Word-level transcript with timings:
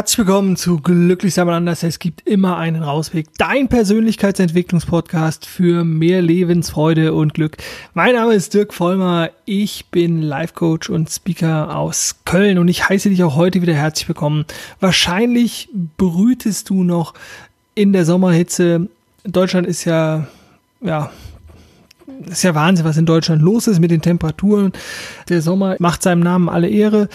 Herzlich 0.00 0.26
willkommen 0.26 0.56
zu 0.56 0.78
Glücklich 0.78 1.34
sein 1.34 1.46
anders. 1.50 1.82
Es 1.82 1.98
gibt 1.98 2.26
immer 2.26 2.56
einen 2.56 2.82
Rausweg. 2.82 3.26
Dein 3.36 3.68
Persönlichkeitsentwicklungspodcast 3.68 5.44
für 5.44 5.84
mehr 5.84 6.22
Lebensfreude 6.22 7.12
und 7.12 7.34
Glück. 7.34 7.58
Mein 7.92 8.14
Name 8.14 8.32
ist 8.32 8.54
Dirk 8.54 8.72
Vollmer. 8.72 9.28
Ich 9.44 9.90
bin 9.90 10.22
Life 10.22 10.54
Coach 10.54 10.88
und 10.88 11.10
Speaker 11.10 11.76
aus 11.76 12.16
Köln 12.24 12.56
und 12.56 12.68
ich 12.68 12.88
heiße 12.88 13.10
dich 13.10 13.22
auch 13.22 13.36
heute 13.36 13.60
wieder 13.60 13.74
herzlich 13.74 14.08
willkommen. 14.08 14.46
Wahrscheinlich 14.80 15.68
brütest 15.98 16.70
du 16.70 16.82
noch 16.82 17.12
in 17.74 17.92
der 17.92 18.06
Sommerhitze. 18.06 18.88
Deutschland 19.24 19.66
ist 19.66 19.84
ja, 19.84 20.26
ja, 20.80 21.10
ist 22.26 22.42
ja 22.42 22.54
Wahnsinn, 22.54 22.86
was 22.86 22.96
in 22.96 23.04
Deutschland 23.04 23.42
los 23.42 23.66
ist 23.66 23.80
mit 23.80 23.90
den 23.90 24.00
Temperaturen. 24.00 24.72
Der 25.28 25.42
Sommer 25.42 25.76
macht 25.78 26.02
seinem 26.02 26.20
Namen 26.20 26.48
alle 26.48 26.70
Ehre. 26.70 27.10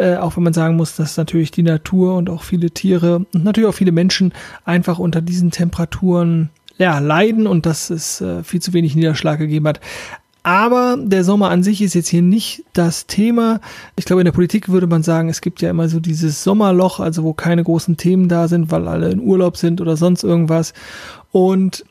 Äh, 0.00 0.16
auch 0.16 0.34
wenn 0.36 0.44
man 0.44 0.54
sagen 0.54 0.76
muss, 0.76 0.96
dass 0.96 1.18
natürlich 1.18 1.50
die 1.50 1.62
Natur 1.62 2.16
und 2.16 2.30
auch 2.30 2.42
viele 2.42 2.70
Tiere 2.70 3.26
und 3.34 3.44
natürlich 3.44 3.68
auch 3.68 3.74
viele 3.74 3.92
Menschen 3.92 4.32
einfach 4.64 4.98
unter 4.98 5.20
diesen 5.20 5.50
Temperaturen 5.50 6.48
ja, 6.78 7.00
leiden 7.00 7.46
und 7.46 7.66
dass 7.66 7.90
es 7.90 8.22
äh, 8.22 8.42
viel 8.42 8.62
zu 8.62 8.72
wenig 8.72 8.94
Niederschlag 8.94 9.38
gegeben 9.38 9.68
hat. 9.68 9.78
Aber 10.42 10.96
der 10.98 11.22
Sommer 11.22 11.50
an 11.50 11.62
sich 11.62 11.82
ist 11.82 11.92
jetzt 11.92 12.08
hier 12.08 12.22
nicht 12.22 12.64
das 12.72 13.08
Thema. 13.08 13.60
Ich 13.96 14.06
glaube, 14.06 14.22
in 14.22 14.24
der 14.24 14.32
Politik 14.32 14.70
würde 14.70 14.86
man 14.86 15.02
sagen, 15.02 15.28
es 15.28 15.42
gibt 15.42 15.60
ja 15.60 15.68
immer 15.68 15.90
so 15.90 16.00
dieses 16.00 16.42
Sommerloch, 16.42 16.98
also 16.98 17.22
wo 17.22 17.34
keine 17.34 17.62
großen 17.62 17.98
Themen 17.98 18.30
da 18.30 18.48
sind, 18.48 18.70
weil 18.70 18.88
alle 18.88 19.10
in 19.10 19.20
Urlaub 19.20 19.58
sind 19.58 19.82
oder 19.82 19.98
sonst 19.98 20.24
irgendwas. 20.24 20.72
Und 21.30 21.84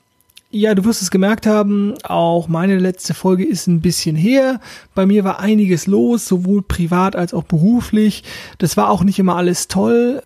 ja, 0.52 0.73
du 0.73 0.84
wirst 0.85 1.02
es 1.02 1.12
gemerkt 1.12 1.45
haben, 1.45 1.94
auch 2.03 2.47
meine 2.47 2.80
letzte 2.80 3.14
Folge 3.14 3.45
ist 3.45 3.67
ein 3.67 3.81
bisschen 3.81 4.16
her. 4.16 4.59
Bei 4.95 5.05
mir 5.05 5.23
war 5.23 5.39
einiges 5.39 5.86
los, 5.86 6.28
sowohl 6.28 6.64
privat 6.64 7.16
als 7.16 7.33
auch 7.33 7.44
beruflich. 7.44 8.23
Das 8.58 8.75
war 8.75 8.89
auch 8.89 9.03
nicht 9.03 9.20
immer 9.20 9.36
alles 9.36 9.67
toll. 9.67 10.23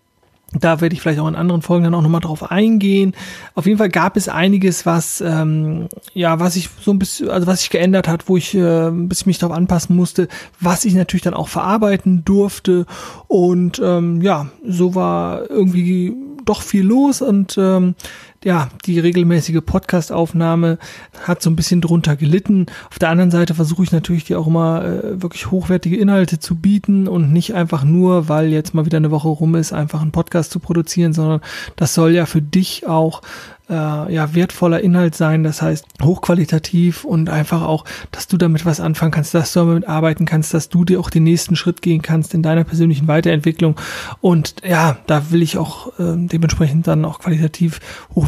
Da 0.58 0.82
werde 0.82 0.94
ich 0.94 1.02
vielleicht 1.02 1.20
auch 1.20 1.28
in 1.28 1.36
anderen 1.36 1.62
Folgen 1.62 1.84
dann 1.84 1.96
auch 1.96 2.02
nochmal 2.02 2.22
drauf 2.22 2.52
eingehen. 2.52 3.16
Auf 3.56 3.66
jeden 3.66 3.80
Fall 3.80 3.90
gab 3.90 4.16
es 4.16 4.30
einiges, 4.30 4.86
was 4.86 5.20
ähm, 5.20 5.88
ja, 6.14 6.40
was 6.40 6.56
ich 6.56 6.70
so 6.80 6.92
ein 6.92 7.00
bisschen, 7.00 7.30
also 7.30 7.48
was 7.48 7.62
sich 7.62 7.70
geändert 7.70 8.08
hat, 8.08 8.30
wo 8.30 8.38
ich 8.38 8.54
äh, 8.54 8.88
ein 8.88 9.10
bisschen 9.10 9.30
mich 9.30 9.40
darauf 9.40 9.58
anpassen 9.58 9.96
musste, 9.96 10.28
was 10.60 10.86
ich 10.86 10.94
natürlich 10.94 11.24
dann 11.24 11.34
auch 11.34 11.48
verarbeiten 11.48 12.24
durfte. 12.24 12.86
Und 13.28 13.82
ähm, 13.84 14.22
ja, 14.22 14.48
so 14.66 14.96
war 14.96 15.50
irgendwie 15.50 16.16
doch 16.46 16.62
viel 16.62 16.84
los 16.86 17.22
und 17.22 17.58
ähm, 17.58 17.96
ja, 18.44 18.70
die 18.86 19.00
regelmäßige 19.00 19.62
Podcast-Aufnahme 19.66 20.78
hat 21.24 21.42
so 21.42 21.50
ein 21.50 21.56
bisschen 21.56 21.82
drunter 21.82 22.16
gelitten. 22.16 22.66
Auf 22.90 23.00
der 23.00 23.10
anderen 23.10 23.32
Seite 23.32 23.54
versuche 23.54 23.84
ich 23.84 23.92
natürlich 23.92 24.26
dir 24.26 24.40
auch 24.40 24.48
immer 24.48 24.84
äh, 24.84 25.22
wirklich 25.22 25.50
hochwertige 25.52 25.98
Inhalte 25.98 26.40
zu 26.40 26.56
bieten 26.56 27.08
und 27.08 27.32
nicht 27.32 27.54
einfach 27.54 27.84
nur, 27.84 28.30
weil 28.30 28.48
jetzt 28.48 28.74
mal 28.74 28.86
wieder 28.86 28.98
eine 28.98 29.12
Woche 29.12 29.30
rum 29.30 29.56
ist, 29.56 29.74
einfach 29.74 30.02
einen 30.02 30.12
Podcast 30.12 30.52
zu 30.52 30.60
produzieren, 30.60 31.14
sondern 31.14 31.42
das 31.76 31.94
soll 31.94 32.14
ja 32.14 32.26
für 32.26 32.42
dich 32.42 32.88
auch 32.88 33.22
äh, 33.70 34.14
ja, 34.14 34.36
wertvoller 34.36 34.82
Inhalt 34.82 35.16
sein, 35.16 35.44
das 35.44 35.62
heißt 35.62 35.86
hochqualitativ 36.02 37.06
und 37.06 37.30
einfach 37.30 37.62
auch, 37.62 37.86
dass 38.12 38.28
du 38.28 38.38
damit 38.38 38.66
was 38.66 38.80
anfangen 38.80 39.12
kannst, 39.12 39.34
dass 39.34 39.54
du 39.54 39.62
damit 39.62 39.88
arbeiten 39.88 40.26
kannst, 40.26 40.54
dass 40.54 40.70
du 40.70 40.84
dir 40.84 41.00
auch 41.00 41.10
den 41.10 41.24
nächsten 41.24 41.56
Schritt 41.56 41.82
gehen 41.82 42.02
kannst 42.02 42.34
in 42.34 42.44
deiner 42.44 42.66
persönlichen 42.66 43.08
Weiterentwicklung 43.08 43.80
und 44.22 44.56
ja, 44.68 44.98
da 45.08 45.32
will 45.32 45.42
ich 45.42 45.58
auch 45.58 45.88
äh, 46.00 46.16
dementsprechend 46.18 46.88
dann 46.88 47.06
auch 47.06 47.20
qualitativ 47.20 47.80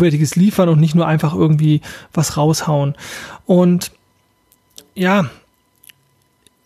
hochwertiges 0.05 0.35
liefern 0.35 0.69
und 0.69 0.79
nicht 0.79 0.95
nur 0.95 1.07
einfach 1.07 1.33
irgendwie 1.33 1.81
was 2.13 2.37
raushauen 2.37 2.95
und 3.45 3.91
ja, 4.95 5.29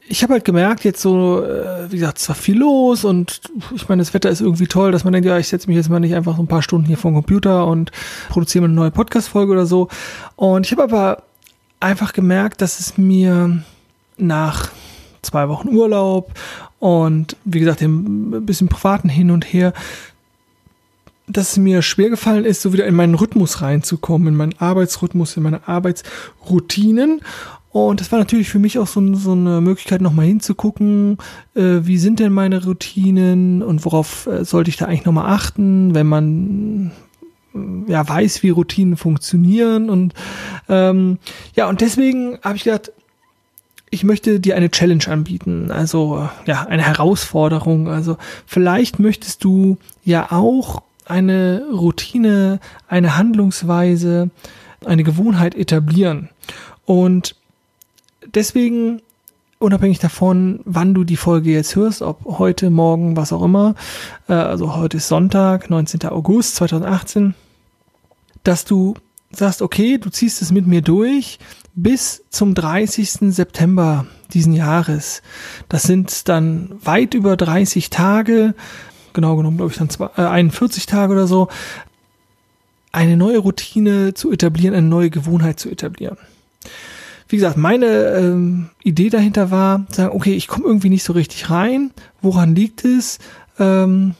ich 0.09 0.23
habe 0.23 0.33
halt 0.33 0.43
gemerkt, 0.43 0.83
jetzt 0.83 1.01
so, 1.01 1.43
äh, 1.43 1.91
wie 1.91 1.97
gesagt, 1.97 2.17
es 2.17 2.27
war 2.27 2.35
viel 2.35 2.57
los 2.57 3.05
und 3.05 3.41
ich 3.75 3.87
meine, 3.87 4.01
das 4.01 4.13
Wetter 4.13 4.29
ist 4.29 4.41
irgendwie 4.41 4.65
toll, 4.65 4.91
dass 4.91 5.03
man 5.03 5.13
denkt, 5.13 5.27
ja, 5.27 5.37
ich 5.37 5.47
setze 5.47 5.67
mich 5.67 5.77
jetzt 5.77 5.89
mal 5.89 5.99
nicht 5.99 6.15
einfach 6.15 6.35
so 6.35 6.41
ein 6.41 6.47
paar 6.47 6.63
Stunden 6.63 6.87
hier 6.87 6.97
vor 6.97 7.11
den 7.11 7.15
Computer 7.15 7.67
und 7.67 7.91
produziere 8.29 8.63
mal 8.63 8.69
eine 8.69 8.73
neue 8.73 8.91
Podcast-Folge 8.91 9.51
oder 9.51 9.67
so. 9.67 9.87
Und 10.35 10.65
ich 10.65 10.71
habe 10.71 10.83
aber 10.83 11.23
einfach 11.79 12.13
gemerkt, 12.13 12.61
dass 12.61 12.79
es 12.79 12.97
mir 12.97 13.61
nach 14.17 14.69
zwei 15.21 15.47
Wochen 15.47 15.69
Urlaub 15.69 16.33
und 16.79 17.35
wie 17.45 17.59
gesagt, 17.59 17.81
dem 17.81 18.45
bisschen 18.45 18.67
privaten 18.67 19.09
Hin 19.09 19.29
und 19.29 19.45
Her, 19.53 19.73
dass 21.29 21.51
es 21.51 21.57
mir 21.57 21.81
schwer 21.81 22.09
gefallen 22.09 22.43
ist, 22.43 22.61
so 22.61 22.73
wieder 22.73 22.87
in 22.87 22.95
meinen 22.95 23.15
Rhythmus 23.15 23.61
reinzukommen, 23.61 24.29
in 24.29 24.35
meinen 24.35 24.55
Arbeitsrhythmus, 24.57 25.37
in 25.37 25.43
meine 25.43 25.67
Arbeitsroutinen. 25.67 27.21
Und 27.71 28.01
das 28.01 28.11
war 28.11 28.17
natürlich 28.17 28.49
für 28.49 28.57
mich 28.57 28.79
auch 28.79 28.87
so, 28.87 29.13
so 29.13 29.33
eine 29.33 29.61
Möglichkeit, 29.61 30.01
nochmal 30.01 30.25
hinzugucken, 30.25 31.17
äh, 31.53 31.81
wie 31.81 31.99
sind 31.99 32.19
denn 32.19 32.33
meine 32.33 32.65
Routinen 32.65 33.61
und 33.61 33.85
worauf 33.85 34.25
äh, 34.25 34.43
sollte 34.43 34.69
ich 34.69 34.77
da 34.77 34.85
eigentlich 34.85 35.05
nochmal 35.05 35.31
achten, 35.31 35.93
wenn 35.93 36.07
man 36.07 36.91
äh, 37.53 37.91
ja 37.91 38.07
weiß, 38.07 38.41
wie 38.41 38.49
Routinen 38.49 38.97
funktionieren. 38.97 39.91
Und 39.91 40.15
ähm, 40.67 41.19
ja, 41.55 41.69
und 41.69 41.81
deswegen 41.81 42.39
habe 42.41 42.55
ich 42.55 42.63
gedacht, 42.63 42.91
ich 43.91 44.03
möchte 44.03 44.39
dir 44.39 44.55
eine 44.55 44.71
Challenge 44.71 45.07
anbieten, 45.07 45.71
also 45.71 46.27
ja, 46.45 46.63
eine 46.63 46.83
Herausforderung. 46.83 47.87
Also 47.87 48.17
vielleicht 48.47 48.99
möchtest 48.99 49.43
du 49.43 49.77
ja 50.03 50.31
auch 50.31 50.81
eine 51.09 51.65
Routine, 51.71 52.59
eine 52.87 53.17
Handlungsweise, 53.17 54.29
eine 54.85 55.03
Gewohnheit 55.03 55.55
etablieren. 55.55 56.29
Und 56.85 57.35
deswegen, 58.33 59.01
unabhängig 59.59 59.99
davon, 59.99 60.61
wann 60.65 60.93
du 60.93 61.03
die 61.03 61.17
Folge 61.17 61.51
jetzt 61.51 61.75
hörst, 61.75 62.01
ob 62.01 62.23
heute, 62.25 62.69
morgen, 62.69 63.17
was 63.17 63.33
auch 63.33 63.43
immer, 63.43 63.75
äh, 64.27 64.33
also 64.33 64.75
heute 64.75 64.97
ist 64.97 65.07
Sonntag, 65.07 65.69
19. 65.69 66.05
August 66.09 66.55
2018, 66.55 67.33
dass 68.43 68.65
du 68.65 68.95
sagst, 69.31 69.61
okay, 69.61 69.97
du 69.97 70.09
ziehst 70.09 70.41
es 70.41 70.51
mit 70.51 70.65
mir 70.65 70.81
durch 70.81 71.39
bis 71.75 72.23
zum 72.29 72.55
30. 72.55 73.33
September 73.33 74.05
diesen 74.33 74.53
Jahres. 74.53 75.21
Das 75.69 75.83
sind 75.83 76.27
dann 76.27 76.71
weit 76.83 77.13
über 77.13 77.37
30 77.37 77.89
Tage, 77.89 78.53
genau 79.13 79.35
genommen, 79.35 79.57
glaube 79.57 79.71
ich, 79.71 79.77
dann 79.77 79.89
zwei, 79.89 80.09
äh, 80.17 80.21
41 80.21 80.85
Tage 80.85 81.13
oder 81.13 81.27
so, 81.27 81.47
eine 82.91 83.17
neue 83.17 83.37
Routine 83.37 84.13
zu 84.13 84.31
etablieren, 84.31 84.75
eine 84.75 84.87
neue 84.87 85.09
Gewohnheit 85.09 85.59
zu 85.59 85.69
etablieren 85.69 86.17
wie 87.29 87.35
gesagt, 87.35 87.57
meine 87.57 87.85
ähm, 87.85 88.69
Idee 88.83 89.09
dahinter 89.09 89.51
war, 89.51 89.85
sagen, 89.91 90.15
okay, 90.15 90.33
ich 90.33 90.47
komme 90.47 90.65
irgendwie 90.65 90.89
nicht 90.89 91.03
so 91.03 91.13
richtig 91.13 91.51
rein. 91.51 91.91
Woran 92.21 92.55
liegt 92.55 92.83
es? 92.83 93.19
Ähm, 93.59 94.15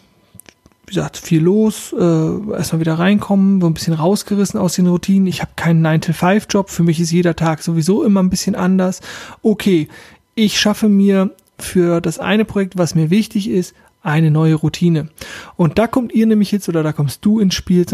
wie 0.86 0.94
gesagt, 0.94 1.18
viel 1.18 1.42
los, 1.42 1.94
äh, 1.94 2.54
erstmal 2.54 2.80
wieder 2.80 3.00
reinkommen, 3.00 3.62
so 3.62 3.68
ein 3.68 3.74
bisschen 3.74 3.94
rausgerissen 3.94 4.60
aus 4.60 4.76
den 4.76 4.88
Routinen. 4.88 5.28
Ich 5.28 5.42
habe 5.42 5.52
keinen 5.56 5.86
9-to-5-Job, 5.86 6.70
für 6.70 6.84
mich 6.84 7.00
ist 7.00 7.12
jeder 7.12 7.36
Tag 7.36 7.64
sowieso 7.64 8.04
immer 8.04 8.22
ein 8.22 8.30
bisschen 8.30 8.56
anders. 8.56 9.02
Okay, 9.42 9.88
ich 10.36 10.60
schaffe 10.60 10.88
mir 10.88 11.32
für 11.58 12.02
das 12.02 12.20
eine 12.20 12.46
Projekt, 12.46 12.78
was 12.78 12.96
mir 12.96 13.10
wichtig 13.10 13.50
ist, 13.50 13.74
eine 14.02 14.32
neue 14.32 14.56
Routine. 14.56 15.10
Und 15.56 15.78
da 15.78 15.88
kommt 15.88 16.14
ihr 16.14 16.26
nämlich 16.26 16.52
jetzt 16.52 16.70
oder 16.70 16.84
da 16.84 16.94
kommst 16.94 17.26
du 17.26 17.40
ins 17.40 17.56
Spiel, 17.56 17.86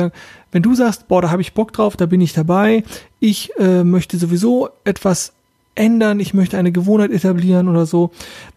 wenn 0.51 0.61
du 0.61 0.75
sagst, 0.75 1.07
boah, 1.07 1.21
da 1.21 1.31
habe 1.31 1.41
ich 1.41 1.53
Bock 1.53 1.73
drauf, 1.73 1.97
da 1.97 2.05
bin 2.05 2.21
ich 2.21 2.33
dabei, 2.33 2.83
ich 3.19 3.51
äh, 3.57 3.83
möchte 3.83 4.17
sowieso 4.17 4.69
etwas 4.83 5.33
ändern, 5.73 6.19
ich 6.19 6.33
möchte 6.33 6.57
eine 6.57 6.71
Gewohnheit 6.71 7.11
etablieren 7.11 7.67
oder 7.67 7.85
so, 7.85 8.11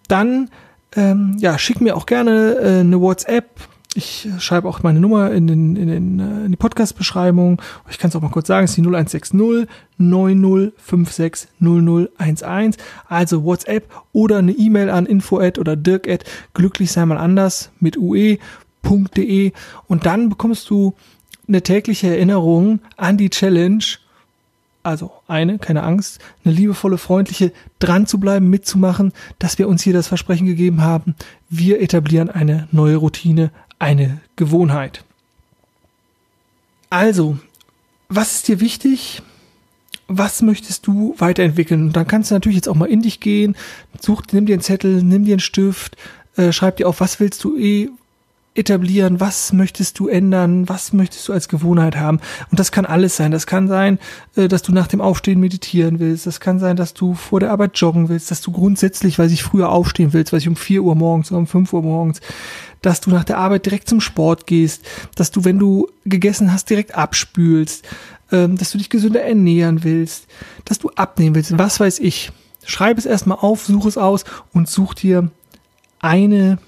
dann 0.08 0.50
ähm, 0.96 1.36
ja, 1.38 1.58
schick 1.58 1.80
mir 1.80 1.96
auch 1.96 2.06
gerne 2.06 2.56
äh, 2.60 2.80
eine 2.80 3.00
WhatsApp 3.00 3.48
ich 3.94 4.28
schreibe 4.38 4.68
auch 4.68 4.82
meine 4.82 5.00
Nummer 5.00 5.32
in, 5.32 5.46
den, 5.46 5.76
in, 5.76 5.88
den, 5.88 6.20
äh, 6.20 6.44
in 6.44 6.50
die 6.50 6.56
Podcast-Beschreibung. 6.56 7.60
Ich 7.90 7.98
kann 7.98 8.10
es 8.10 8.16
auch 8.16 8.20
mal 8.20 8.30
kurz 8.30 8.46
sagen, 8.46 8.64
es 8.64 8.72
ist 8.72 8.76
die 8.76 8.82
0160 8.82 9.68
9056 9.98 11.48
0011. 11.58 12.76
Also 13.08 13.44
WhatsApp 13.44 13.90
oder 14.12 14.38
eine 14.38 14.52
E-Mail 14.52 14.90
an 14.90 15.06
info 15.06 15.36
oder 15.36 15.76
dirk 15.76 16.08
at 16.08 16.24
glücklich 16.54 16.92
sei 16.92 17.04
mal 17.06 17.18
anders 17.18 17.70
mit 17.80 17.96
ue.de 17.96 19.52
und 19.86 20.06
dann 20.06 20.28
bekommst 20.28 20.70
du 20.70 20.94
eine 21.46 21.62
tägliche 21.62 22.08
Erinnerung 22.08 22.80
an 22.96 23.16
die 23.16 23.30
Challenge 23.30 23.84
also 24.84 25.12
eine, 25.26 25.58
keine 25.58 25.82
Angst, 25.82 26.18
eine 26.44 26.54
liebevolle, 26.54 26.96
freundliche, 26.98 27.52
dran 27.78 28.06
zu 28.06 28.18
bleiben, 28.18 28.48
mitzumachen, 28.48 29.12
dass 29.38 29.58
wir 29.58 29.68
uns 29.68 29.82
hier 29.82 29.92
das 29.92 30.06
Versprechen 30.06 30.46
gegeben 30.46 30.80
haben, 30.80 31.14
wir 31.50 31.82
etablieren 31.82 32.30
eine 32.30 32.68
neue 32.72 32.96
Routine, 32.96 33.50
eine 33.78 34.20
Gewohnheit. 34.36 35.04
Also, 36.90 37.38
was 38.08 38.36
ist 38.36 38.48
dir 38.48 38.60
wichtig? 38.60 39.22
Was 40.06 40.40
möchtest 40.40 40.86
du 40.86 41.14
weiterentwickeln? 41.18 41.82
Und 41.82 41.92
dann 41.96 42.06
kannst 42.06 42.30
du 42.30 42.34
natürlich 42.34 42.56
jetzt 42.56 42.68
auch 42.68 42.74
mal 42.74 42.88
in 42.88 43.02
dich 43.02 43.20
gehen, 43.20 43.56
such, 44.00 44.22
nimm 44.32 44.46
dir 44.46 44.54
einen 44.54 44.62
Zettel, 44.62 45.02
nimm 45.02 45.24
dir 45.24 45.34
einen 45.34 45.40
Stift, 45.40 45.96
äh, 46.36 46.52
schreib 46.52 46.76
dir 46.76 46.88
auf, 46.88 47.00
was 47.00 47.20
willst 47.20 47.44
du 47.44 47.58
eh 47.58 47.90
etablieren, 48.54 49.20
was 49.20 49.52
möchtest 49.52 49.98
du 49.98 50.08
ändern, 50.08 50.68
was 50.68 50.92
möchtest 50.92 51.28
du 51.28 51.32
als 51.32 51.48
Gewohnheit 51.48 51.96
haben. 51.96 52.20
Und 52.50 52.58
das 52.58 52.72
kann 52.72 52.86
alles 52.86 53.16
sein. 53.16 53.30
Das 53.30 53.46
kann 53.46 53.68
sein, 53.68 53.98
äh, 54.36 54.48
dass 54.48 54.62
du 54.62 54.72
nach 54.72 54.88
dem 54.88 55.00
Aufstehen 55.00 55.38
meditieren 55.38 56.00
willst. 56.00 56.26
Das 56.26 56.40
kann 56.40 56.58
sein, 56.58 56.76
dass 56.76 56.92
du 56.92 57.14
vor 57.14 57.40
der 57.40 57.52
Arbeit 57.52 57.78
joggen 57.78 58.08
willst, 58.08 58.30
dass 58.30 58.40
du 58.40 58.50
grundsätzlich, 58.50 59.18
weil 59.18 59.30
ich 59.30 59.42
früher 59.42 59.68
aufstehen 59.68 60.12
willst, 60.12 60.32
weil 60.32 60.40
ich 60.40 60.48
um 60.48 60.56
vier 60.56 60.82
Uhr 60.82 60.96
morgens 60.96 61.30
oder 61.30 61.38
um 61.38 61.46
fünf 61.46 61.72
Uhr 61.72 61.82
morgens, 61.82 62.20
dass 62.82 63.00
du 63.00 63.10
nach 63.10 63.24
der 63.24 63.38
Arbeit 63.38 63.66
direkt 63.66 63.88
zum 63.88 64.00
Sport 64.00 64.46
gehst, 64.46 64.84
dass 65.14 65.30
du, 65.30 65.44
wenn 65.44 65.58
du 65.58 65.88
gegessen 66.04 66.52
hast, 66.52 66.68
direkt 66.70 66.94
abspülst, 66.94 67.86
ähm, 68.32 68.56
dass 68.56 68.72
du 68.72 68.78
dich 68.78 68.90
gesünder 68.90 69.22
ernähren 69.22 69.84
willst, 69.84 70.26
dass 70.64 70.78
du 70.78 70.90
abnehmen 70.90 71.34
willst, 71.36 71.56
was 71.56 71.80
weiß 71.80 72.00
ich. 72.00 72.32
Schreib 72.64 72.98
es 72.98 73.06
erstmal 73.06 73.38
auf, 73.38 73.64
such 73.64 73.86
es 73.86 73.96
aus 73.96 74.24
und 74.52 74.68
such 74.68 74.94
dir 74.94 75.30
eine 76.00 76.58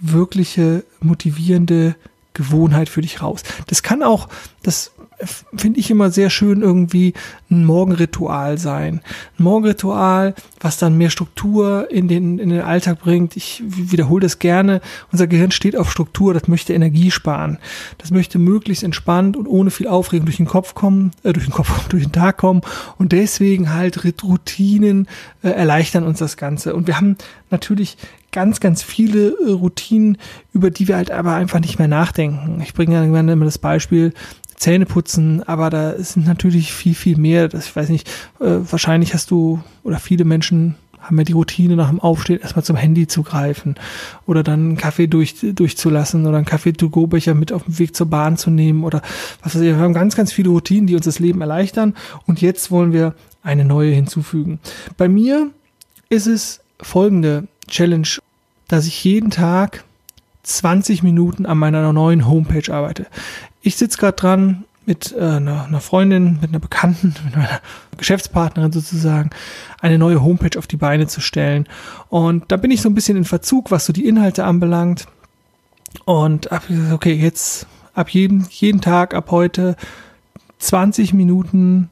wirkliche 0.00 0.84
motivierende 1.00 1.96
Gewohnheit 2.34 2.88
für 2.88 3.02
dich 3.02 3.22
raus. 3.22 3.42
Das 3.66 3.82
kann 3.82 4.02
auch, 4.02 4.28
das 4.62 4.92
finde 5.24 5.80
ich 5.80 5.90
immer 5.90 6.10
sehr 6.10 6.30
schön 6.30 6.62
irgendwie 6.62 7.14
ein 7.50 7.64
Morgenritual 7.64 8.58
sein. 8.58 9.00
Ein 9.38 9.42
Morgenritual, 9.42 10.34
was 10.60 10.78
dann 10.78 10.96
mehr 10.96 11.10
Struktur 11.10 11.90
in 11.90 12.08
den, 12.08 12.38
in 12.38 12.48
den 12.48 12.62
Alltag 12.62 13.00
bringt. 13.00 13.36
Ich 13.36 13.62
wiederhole 13.64 14.22
das 14.22 14.38
gerne. 14.38 14.80
Unser 15.12 15.26
Gehirn 15.26 15.50
steht 15.50 15.76
auf 15.76 15.90
Struktur, 15.90 16.32
das 16.34 16.48
möchte 16.48 16.72
Energie 16.72 17.10
sparen. 17.10 17.58
Das 17.98 18.10
möchte 18.10 18.38
möglichst 18.38 18.82
entspannt 18.82 19.36
und 19.36 19.46
ohne 19.46 19.70
viel 19.70 19.88
Aufregung 19.88 20.26
durch 20.26 20.38
den 20.38 20.46
Kopf 20.46 20.74
kommen, 20.74 21.12
äh, 21.22 21.32
durch 21.32 21.46
den 21.46 21.54
Kopf, 21.54 21.70
durch 21.88 22.04
den 22.04 22.12
Tag 22.12 22.38
kommen. 22.38 22.62
Und 22.98 23.12
deswegen 23.12 23.72
halt 23.72 24.04
Routinen 24.22 25.08
äh, 25.42 25.48
erleichtern 25.50 26.04
uns 26.04 26.18
das 26.18 26.36
Ganze. 26.36 26.74
Und 26.74 26.86
wir 26.86 26.96
haben 26.96 27.16
natürlich 27.50 27.96
ganz, 28.32 28.60
ganz 28.60 28.82
viele 28.82 29.36
äh, 29.38 29.50
Routinen, 29.50 30.18
über 30.52 30.70
die 30.70 30.88
wir 30.88 30.96
halt 30.96 31.10
aber 31.10 31.34
einfach 31.34 31.60
nicht 31.60 31.78
mehr 31.78 31.88
nachdenken. 31.88 32.60
Ich 32.62 32.74
bringe 32.74 32.94
ja 32.94 33.04
immer 33.04 33.44
das 33.44 33.58
Beispiel, 33.58 34.12
Zähne 34.60 34.84
putzen, 34.84 35.42
aber 35.42 35.70
da 35.70 35.94
sind 35.96 36.26
natürlich 36.26 36.74
viel, 36.74 36.94
viel 36.94 37.16
mehr. 37.16 37.48
Das, 37.48 37.66
ich 37.66 37.74
weiß 37.74 37.88
nicht, 37.88 38.06
äh, 38.40 38.58
wahrscheinlich 38.70 39.14
hast 39.14 39.30
du 39.30 39.62
oder 39.82 39.98
viele 39.98 40.26
Menschen 40.26 40.74
haben 41.00 41.16
ja 41.16 41.24
die 41.24 41.32
Routine 41.32 41.76
nach 41.76 41.88
dem 41.88 41.98
Aufstehen 41.98 42.40
erstmal 42.40 42.62
zum 42.62 42.76
Handy 42.76 43.06
zu 43.06 43.22
greifen 43.22 43.76
oder 44.26 44.42
dann 44.42 44.60
einen 44.60 44.76
Kaffee 44.76 45.06
durch, 45.06 45.34
durchzulassen 45.40 46.26
oder 46.26 46.36
einen 46.36 46.44
Kaffee-to-go-Becher 46.44 47.32
mit 47.32 47.52
auf 47.52 47.64
dem 47.64 47.78
Weg 47.78 47.96
zur 47.96 48.08
Bahn 48.08 48.36
zu 48.36 48.50
nehmen 48.50 48.84
oder 48.84 49.00
was 49.42 49.54
weiß 49.54 49.62
ich. 49.62 49.68
Wir 49.68 49.78
haben 49.78 49.94
ganz, 49.94 50.14
ganz 50.14 50.30
viele 50.30 50.50
Routinen, 50.50 50.86
die 50.86 50.94
uns 50.94 51.06
das 51.06 51.20
Leben 51.20 51.40
erleichtern 51.40 51.94
und 52.26 52.42
jetzt 52.42 52.70
wollen 52.70 52.92
wir 52.92 53.14
eine 53.42 53.64
neue 53.64 53.92
hinzufügen. 53.92 54.60
Bei 54.98 55.08
mir 55.08 55.48
ist 56.10 56.26
es 56.26 56.60
folgende 56.82 57.48
Challenge, 57.66 58.08
dass 58.68 58.86
ich 58.86 59.02
jeden 59.04 59.30
Tag 59.30 59.84
20 60.42 61.02
Minuten 61.02 61.46
an 61.46 61.56
meiner 61.56 61.92
neuen 61.94 62.26
Homepage 62.26 62.72
arbeite. 62.72 63.06
Ich 63.62 63.76
sitze 63.76 63.98
gerade 63.98 64.16
dran 64.16 64.64
mit 64.86 65.14
äh, 65.16 65.20
einer, 65.20 65.66
einer 65.66 65.80
Freundin, 65.80 66.38
mit 66.40 66.50
einer 66.50 66.58
Bekannten, 66.58 67.14
mit 67.24 67.36
meiner 67.36 67.60
Geschäftspartnerin 67.96 68.72
sozusagen, 68.72 69.30
eine 69.80 69.98
neue 69.98 70.22
Homepage 70.22 70.58
auf 70.58 70.66
die 70.66 70.76
Beine 70.76 71.06
zu 71.06 71.20
stellen. 71.20 71.68
Und 72.08 72.50
da 72.50 72.56
bin 72.56 72.70
ich 72.70 72.82
so 72.82 72.88
ein 72.88 72.94
bisschen 72.94 73.16
in 73.16 73.24
Verzug, 73.24 73.70
was 73.70 73.86
so 73.86 73.92
die 73.92 74.06
Inhalte 74.06 74.44
anbelangt. 74.44 75.06
Und 76.04 76.52
ab, 76.52 76.64
okay, 76.92 77.12
jetzt 77.12 77.66
ab 77.94 78.10
jedem, 78.10 78.46
jeden 78.50 78.80
Tag, 78.80 79.14
ab 79.14 79.30
heute 79.30 79.76
20 80.58 81.12
Minuten 81.14 81.90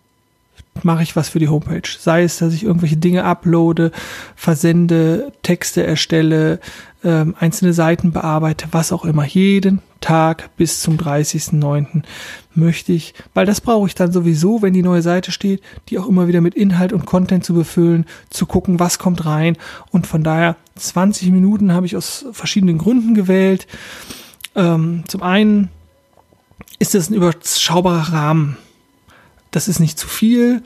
mache 0.82 1.02
ich 1.02 1.16
was 1.16 1.28
für 1.28 1.40
die 1.40 1.48
Homepage. 1.48 1.88
Sei 1.98 2.22
es, 2.22 2.38
dass 2.38 2.54
ich 2.54 2.64
irgendwelche 2.64 2.96
Dinge 2.96 3.24
uploade, 3.24 3.90
versende, 4.36 5.32
Texte 5.42 5.84
erstelle, 5.84 6.60
ähm, 7.04 7.34
einzelne 7.38 7.72
Seiten 7.72 8.12
bearbeite, 8.12 8.68
was 8.70 8.92
auch 8.92 9.04
immer. 9.04 9.24
Jeden 9.24 9.82
Tag 10.00 10.56
bis 10.56 10.80
zum 10.80 10.96
30.09. 10.96 12.02
möchte 12.54 12.92
ich, 12.92 13.14
weil 13.34 13.46
das 13.46 13.60
brauche 13.60 13.86
ich 13.86 13.94
dann 13.94 14.12
sowieso, 14.12 14.62
wenn 14.62 14.72
die 14.72 14.82
neue 14.82 15.02
Seite 15.02 15.32
steht, 15.32 15.62
die 15.88 15.98
auch 15.98 16.06
immer 16.06 16.28
wieder 16.28 16.40
mit 16.40 16.54
Inhalt 16.54 16.92
und 16.92 17.06
Content 17.06 17.44
zu 17.44 17.54
befüllen, 17.54 18.06
zu 18.30 18.46
gucken, 18.46 18.78
was 18.78 18.98
kommt 18.98 19.26
rein. 19.26 19.56
Und 19.90 20.06
von 20.06 20.22
daher 20.22 20.56
20 20.76 21.30
Minuten 21.30 21.72
habe 21.72 21.86
ich 21.86 21.96
aus 21.96 22.26
verschiedenen 22.32 22.78
Gründen 22.78 23.14
gewählt. 23.14 23.66
Ähm, 24.54 25.04
zum 25.08 25.22
einen 25.22 25.70
ist 26.78 26.94
das 26.94 27.10
ein 27.10 27.14
überschaubarer 27.14 28.12
Rahmen 28.12 28.56
das 29.50 29.68
ist 29.68 29.80
nicht 29.80 29.98
zu 29.98 30.08
viel. 30.08 30.62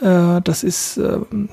Äh, 0.00 0.40
das 0.42 0.64
ist, 0.64 0.96
ähm, 0.96 1.48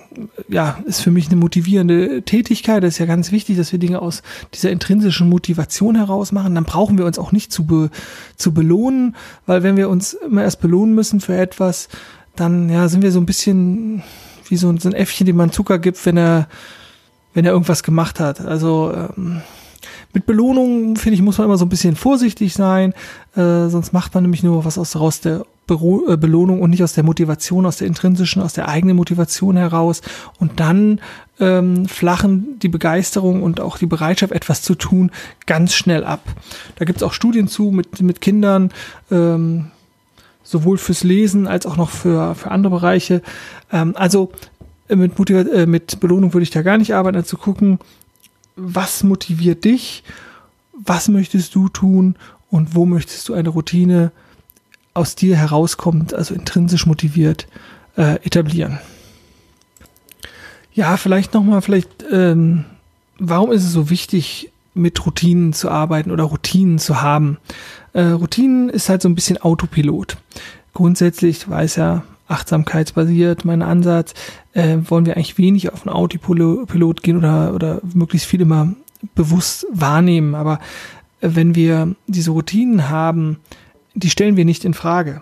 ja, 0.47 0.79
ist 0.85 1.01
für 1.01 1.11
mich 1.11 1.27
eine 1.27 1.35
motivierende 1.35 2.23
Tätigkeit. 2.23 2.83
Das 2.83 2.95
ist 2.95 2.97
ja 2.97 3.05
ganz 3.05 3.31
wichtig, 3.31 3.57
dass 3.57 3.71
wir 3.71 3.79
Dinge 3.79 4.01
aus 4.01 4.23
dieser 4.53 4.71
intrinsischen 4.71 5.29
Motivation 5.29 5.95
heraus 5.95 6.31
machen. 6.31 6.55
Dann 6.55 6.63
brauchen 6.63 6.97
wir 6.97 7.05
uns 7.05 7.19
auch 7.19 7.31
nicht 7.31 7.51
zu, 7.51 7.65
be, 7.65 7.89
zu 8.35 8.53
belohnen, 8.53 9.15
weil 9.45 9.63
wenn 9.63 9.77
wir 9.77 9.89
uns 9.89 10.13
immer 10.13 10.43
erst 10.43 10.61
belohnen 10.61 10.95
müssen 10.95 11.19
für 11.19 11.35
etwas, 11.37 11.89
dann, 12.35 12.69
ja, 12.69 12.87
sind 12.87 13.03
wir 13.03 13.11
so 13.11 13.19
ein 13.19 13.25
bisschen 13.25 14.03
wie 14.47 14.57
so, 14.57 14.69
ein 14.69 14.93
Äffchen, 14.93 15.25
dem 15.25 15.37
man 15.37 15.51
Zucker 15.51 15.79
gibt, 15.79 16.05
wenn 16.05 16.17
er, 16.17 16.47
wenn 17.33 17.45
er 17.45 17.51
irgendwas 17.51 17.83
gemacht 17.83 18.19
hat. 18.19 18.41
Also, 18.41 18.93
ähm, 18.93 19.41
mit 20.13 20.25
Belohnungen, 20.25 20.97
finde 20.97 21.15
ich, 21.15 21.21
muss 21.21 21.37
man 21.37 21.45
immer 21.45 21.57
so 21.57 21.65
ein 21.65 21.69
bisschen 21.69 21.95
vorsichtig 21.95 22.53
sein, 22.53 22.93
äh, 23.35 23.69
sonst 23.69 23.93
macht 23.93 24.13
man 24.13 24.23
nämlich 24.23 24.43
nur 24.43 24.65
was 24.65 24.77
aus, 24.77 24.91
daraus 24.91 25.21
der 25.21 25.41
äh, 25.41 25.43
Belohnung 25.67 26.61
und 26.61 26.71
nicht 26.71 26.83
aus 26.83 26.93
der 26.93 27.03
Motivation, 27.03 27.65
aus 27.65 27.77
der 27.77 27.87
intrinsischen, 27.87 28.41
aus 28.41 28.53
der 28.53 28.67
eigenen 28.67 28.97
Motivation 28.97 29.55
heraus. 29.55 30.01
Und 30.39 30.59
dann 30.59 30.99
ähm, 31.39 31.85
flachen 31.87 32.59
die 32.59 32.67
Begeisterung 32.67 33.41
und 33.41 33.61
auch 33.61 33.77
die 33.77 33.85
Bereitschaft, 33.85 34.33
etwas 34.33 34.61
zu 34.61 34.75
tun, 34.75 35.11
ganz 35.45 35.73
schnell 35.73 36.03
ab. 36.03 36.21
Da 36.75 36.85
gibt 36.85 36.97
es 36.97 37.03
auch 37.03 37.13
Studien 37.13 37.47
zu 37.47 37.71
mit, 37.71 38.01
mit 38.01 38.21
Kindern, 38.21 38.71
ähm, 39.09 39.67
sowohl 40.43 40.77
fürs 40.77 41.03
Lesen 41.03 41.47
als 41.47 41.65
auch 41.65 41.77
noch 41.77 41.89
für, 41.89 42.35
für 42.35 42.51
andere 42.51 42.71
Bereiche. 42.71 43.21
Ähm, 43.71 43.95
also 43.95 44.31
äh, 44.89 44.95
mit, 44.95 45.17
Motiva 45.17 45.41
äh, 45.41 45.65
mit 45.65 45.99
Belohnung 45.99 46.33
würde 46.33 46.43
ich 46.43 46.51
da 46.51 46.61
gar 46.61 46.77
nicht 46.77 46.93
arbeiten, 46.93 47.17
also 47.17 47.29
zu 47.29 47.37
gucken, 47.37 47.79
was 48.55 49.03
motiviert 49.03 49.63
dich, 49.63 50.03
was 50.73 51.07
möchtest 51.07 51.55
du 51.55 51.69
tun 51.69 52.15
und 52.49 52.75
wo 52.75 52.85
möchtest 52.85 53.29
du 53.29 53.33
eine 53.33 53.49
Routine 53.49 54.11
aus 54.93 55.15
dir 55.15 55.35
herauskommt, 55.35 56.13
also 56.13 56.33
intrinsisch 56.33 56.85
motiviert, 56.85 57.47
äh, 57.97 58.15
etablieren. 58.25 58.79
Ja, 60.73 60.97
vielleicht 60.97 61.33
nochmal, 61.33 61.61
vielleicht, 61.61 61.89
ähm, 62.11 62.65
warum 63.19 63.51
ist 63.51 63.63
es 63.63 63.71
so 63.71 63.89
wichtig, 63.89 64.51
mit 64.73 65.05
Routinen 65.05 65.51
zu 65.51 65.69
arbeiten 65.69 66.11
oder 66.11 66.23
Routinen 66.23 66.79
zu 66.79 67.01
haben? 67.01 67.37
Äh, 67.93 68.03
Routinen 68.03 68.69
ist 68.69 68.87
halt 68.87 69.01
so 69.01 69.09
ein 69.09 69.15
bisschen 69.15 69.37
Autopilot. 69.37 70.17
Grundsätzlich 70.73 71.49
weiß 71.49 71.75
ja, 71.75 72.03
achtsamkeitsbasiert, 72.29 73.43
mein 73.43 73.61
Ansatz, 73.61 74.13
äh, 74.53 74.77
wollen 74.85 75.05
wir 75.05 75.15
eigentlich 75.17 75.37
wenig 75.37 75.71
auf 75.71 75.85
einen 75.85 75.93
Autopilot 75.93 77.03
gehen 77.03 77.17
oder, 77.17 77.53
oder 77.53 77.81
möglichst 77.93 78.27
viel 78.27 78.41
immer 78.41 78.73
bewusst 79.15 79.65
wahrnehmen. 79.71 80.35
Aber 80.35 80.59
wenn 81.19 81.55
wir 81.55 81.95
diese 82.07 82.31
Routinen 82.31 82.89
haben, 82.89 83.37
die 83.93 84.09
stellen 84.09 84.37
wir 84.37 84.45
nicht 84.45 84.65
in 84.65 84.73
Frage. 84.73 85.21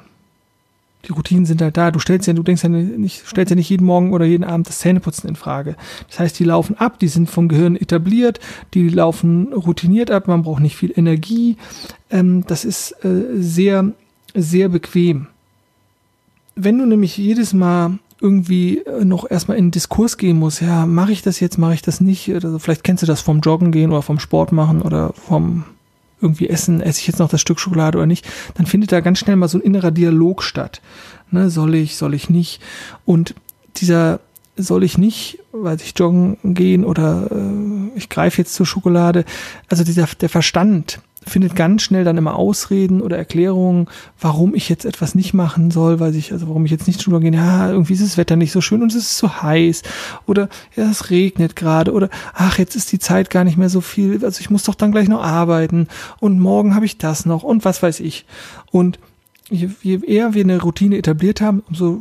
Die 1.07 1.13
Routinen 1.13 1.45
sind 1.45 1.61
halt 1.61 1.77
da. 1.77 1.91
Du 1.91 1.99
stellst 1.99 2.27
ja, 2.27 2.33
du 2.33 2.43
denkst 2.43 2.63
ja 2.63 2.69
nicht, 2.69 3.25
stellst 3.25 3.51
ja 3.51 3.55
nicht 3.55 3.69
jeden 3.69 3.85
Morgen 3.85 4.11
oder 4.11 4.25
jeden 4.25 4.43
Abend 4.43 4.67
das 4.67 4.79
Zähneputzen 4.79 5.29
in 5.29 5.37
Frage. 5.37 5.75
Das 6.09 6.19
heißt, 6.19 6.39
die 6.39 6.43
laufen 6.43 6.77
ab, 6.77 6.99
die 6.99 7.07
sind 7.07 7.29
vom 7.29 7.47
Gehirn 7.47 7.77
etabliert, 7.77 8.39
die 8.73 8.89
laufen 8.89 9.53
routiniert 9.53 10.11
ab, 10.11 10.27
man 10.27 10.43
braucht 10.43 10.61
nicht 10.61 10.75
viel 10.75 10.91
Energie. 10.93 11.55
Ähm, 12.09 12.43
das 12.47 12.65
ist 12.65 12.91
äh, 13.05 13.23
sehr, 13.37 13.93
sehr 14.35 14.67
bequem. 14.67 15.27
Wenn 16.55 16.77
du 16.77 16.85
nämlich 16.85 17.17
jedes 17.17 17.53
Mal 17.53 17.99
irgendwie 18.19 18.79
äh, 18.79 19.05
noch 19.05 19.29
erstmal 19.29 19.57
in 19.57 19.67
den 19.67 19.71
Diskurs 19.71 20.17
gehen 20.17 20.37
musst, 20.37 20.61
ja, 20.61 20.85
mache 20.85 21.13
ich 21.13 21.21
das 21.21 21.39
jetzt, 21.39 21.57
mache 21.57 21.75
ich 21.75 21.81
das 21.81 22.01
nicht? 22.01 22.29
Also 22.33 22.59
vielleicht 22.59 22.83
kennst 22.83 23.03
du 23.03 23.07
das 23.07 23.21
vom 23.21 23.39
Joggen 23.39 23.71
gehen 23.71 23.91
oder 23.91 24.01
vom 24.01 24.19
Sport 24.19 24.51
machen 24.51 24.81
oder 24.81 25.13
vom 25.13 25.63
irgendwie 26.21 26.49
essen, 26.49 26.81
esse 26.81 26.99
ich 26.99 27.07
jetzt 27.07 27.19
noch 27.19 27.29
das 27.29 27.41
Stück 27.41 27.59
Schokolade 27.59 27.97
oder 27.97 28.07
nicht, 28.07 28.27
dann 28.55 28.65
findet 28.65 28.91
da 28.91 28.99
ganz 28.99 29.19
schnell 29.19 29.35
mal 29.35 29.47
so 29.47 29.57
ein 29.57 29.61
innerer 29.61 29.91
Dialog 29.91 30.43
statt. 30.43 30.81
Ne, 31.31 31.49
soll 31.49 31.75
ich, 31.75 31.95
soll 31.95 32.13
ich 32.13 32.29
nicht? 32.29 32.61
Und 33.05 33.35
dieser 33.77 34.19
soll 34.55 34.83
ich 34.83 34.97
nicht, 34.97 35.39
weil 35.51 35.77
ich 35.77 35.93
joggen 35.97 36.37
gehen 36.43 36.83
oder 36.83 37.29
äh, 37.31 37.97
ich 37.97 38.09
greife 38.09 38.39
jetzt 38.39 38.53
zur 38.53 38.65
Schokolade. 38.65 39.25
Also 39.69 39.83
dieser 39.83 40.07
der 40.19 40.29
Verstand, 40.29 40.99
findet 41.25 41.55
ganz 41.55 41.81
schnell 41.81 42.03
dann 42.03 42.17
immer 42.17 42.35
Ausreden 42.35 43.01
oder 43.01 43.17
Erklärungen, 43.17 43.87
warum 44.19 44.55
ich 44.55 44.69
jetzt 44.69 44.85
etwas 44.85 45.15
nicht 45.15 45.33
machen 45.33 45.71
soll, 45.71 45.99
weil 45.99 46.15
ich, 46.15 46.31
also 46.31 46.47
warum 46.47 46.65
ich 46.65 46.71
jetzt 46.71 46.87
nicht 46.87 47.05
drüber 47.05 47.19
gehe, 47.19 47.31
ja, 47.31 47.69
irgendwie 47.69 47.93
ist 47.93 48.03
das 48.03 48.17
Wetter 48.17 48.35
nicht 48.35 48.51
so 48.51 48.61
schön 48.61 48.81
und 48.81 48.91
es 48.91 48.95
ist 48.95 49.17
so 49.17 49.41
heiß. 49.41 49.83
Oder 50.25 50.49
ja, 50.75 50.89
es 50.89 51.09
regnet 51.09 51.55
gerade. 51.55 51.93
Oder 51.93 52.09
ach, 52.33 52.57
jetzt 52.57 52.75
ist 52.75 52.91
die 52.91 52.99
Zeit 52.99 53.29
gar 53.29 53.43
nicht 53.43 53.57
mehr 53.57 53.69
so 53.69 53.81
viel, 53.81 54.23
also 54.23 54.39
ich 54.39 54.49
muss 54.49 54.63
doch 54.63 54.75
dann 54.75 54.91
gleich 54.91 55.09
noch 55.09 55.23
arbeiten. 55.23 55.87
Und 56.19 56.39
morgen 56.39 56.75
habe 56.75 56.85
ich 56.85 56.97
das 56.97 57.25
noch 57.25 57.43
und 57.43 57.65
was 57.65 57.83
weiß 57.83 57.99
ich. 57.99 58.25
Und 58.71 58.99
je, 59.49 59.69
je 59.81 59.99
eher 60.05 60.33
wir 60.33 60.43
eine 60.43 60.61
Routine 60.61 60.97
etabliert 60.97 61.41
haben, 61.41 61.63
umso 61.67 61.99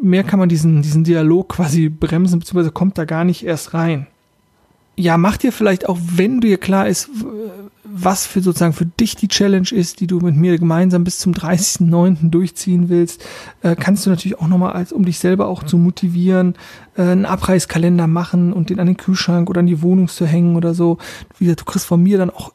mehr 0.00 0.24
kann 0.24 0.38
man 0.38 0.48
diesen, 0.48 0.82
diesen 0.82 1.04
Dialog 1.04 1.50
quasi 1.50 1.88
bremsen, 1.88 2.40
beziehungsweise 2.40 2.72
kommt 2.72 2.98
da 2.98 3.04
gar 3.04 3.24
nicht 3.24 3.44
erst 3.44 3.74
rein. 3.74 4.06
Ja, 4.96 5.16
mach 5.18 5.36
dir 5.36 5.52
vielleicht 5.52 5.88
auch, 5.88 5.98
wenn 6.00 6.40
dir 6.40 6.58
klar 6.58 6.88
ist, 6.88 7.10
was 7.84 8.26
für 8.26 8.40
sozusagen 8.40 8.72
für 8.72 8.86
dich 8.86 9.14
die 9.14 9.28
Challenge 9.28 9.68
ist, 9.70 10.00
die 10.00 10.06
du 10.06 10.18
mit 10.18 10.36
mir 10.36 10.58
gemeinsam 10.58 11.04
bis 11.04 11.18
zum 11.18 11.32
30.09. 11.32 12.30
durchziehen 12.30 12.88
willst, 12.88 13.24
äh, 13.62 13.76
kannst 13.76 14.04
du 14.04 14.10
natürlich 14.10 14.38
auch 14.38 14.48
nochmal, 14.48 14.72
als 14.72 14.92
um 14.92 15.04
dich 15.04 15.18
selber 15.18 15.46
auch 15.46 15.62
zu 15.62 15.78
motivieren, 15.78 16.54
äh, 16.96 17.02
einen 17.02 17.24
Abreißkalender 17.24 18.06
machen 18.06 18.52
und 18.52 18.70
den 18.70 18.80
an 18.80 18.86
den 18.86 18.96
Kühlschrank 18.96 19.48
oder 19.48 19.60
an 19.60 19.66
die 19.66 19.82
Wohnung 19.82 20.08
zu 20.08 20.26
hängen 20.26 20.56
oder 20.56 20.74
so. 20.74 20.98
Wie 21.38 21.44
gesagt, 21.44 21.60
du 21.60 21.64
kriegst 21.64 21.86
von 21.86 22.02
mir 22.02 22.18
dann 22.18 22.30
auch 22.30 22.52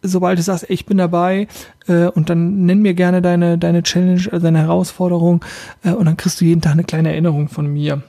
sobald 0.00 0.38
du 0.38 0.42
sagst, 0.42 0.70
ey, 0.70 0.74
ich 0.74 0.86
bin 0.86 0.98
dabei 0.98 1.48
äh, 1.88 2.06
und 2.06 2.30
dann 2.30 2.66
nenn 2.66 2.80
mir 2.82 2.94
gerne 2.94 3.20
deine, 3.20 3.58
deine 3.58 3.82
Challenge, 3.82 4.22
äh, 4.30 4.38
deine 4.38 4.60
Herausforderung 4.60 5.44
äh, 5.82 5.90
und 5.90 6.06
dann 6.06 6.16
kriegst 6.16 6.40
du 6.40 6.44
jeden 6.44 6.60
Tag 6.60 6.72
eine 6.72 6.84
kleine 6.84 7.10
Erinnerung 7.10 7.48
von 7.48 7.66
mir. 7.66 8.02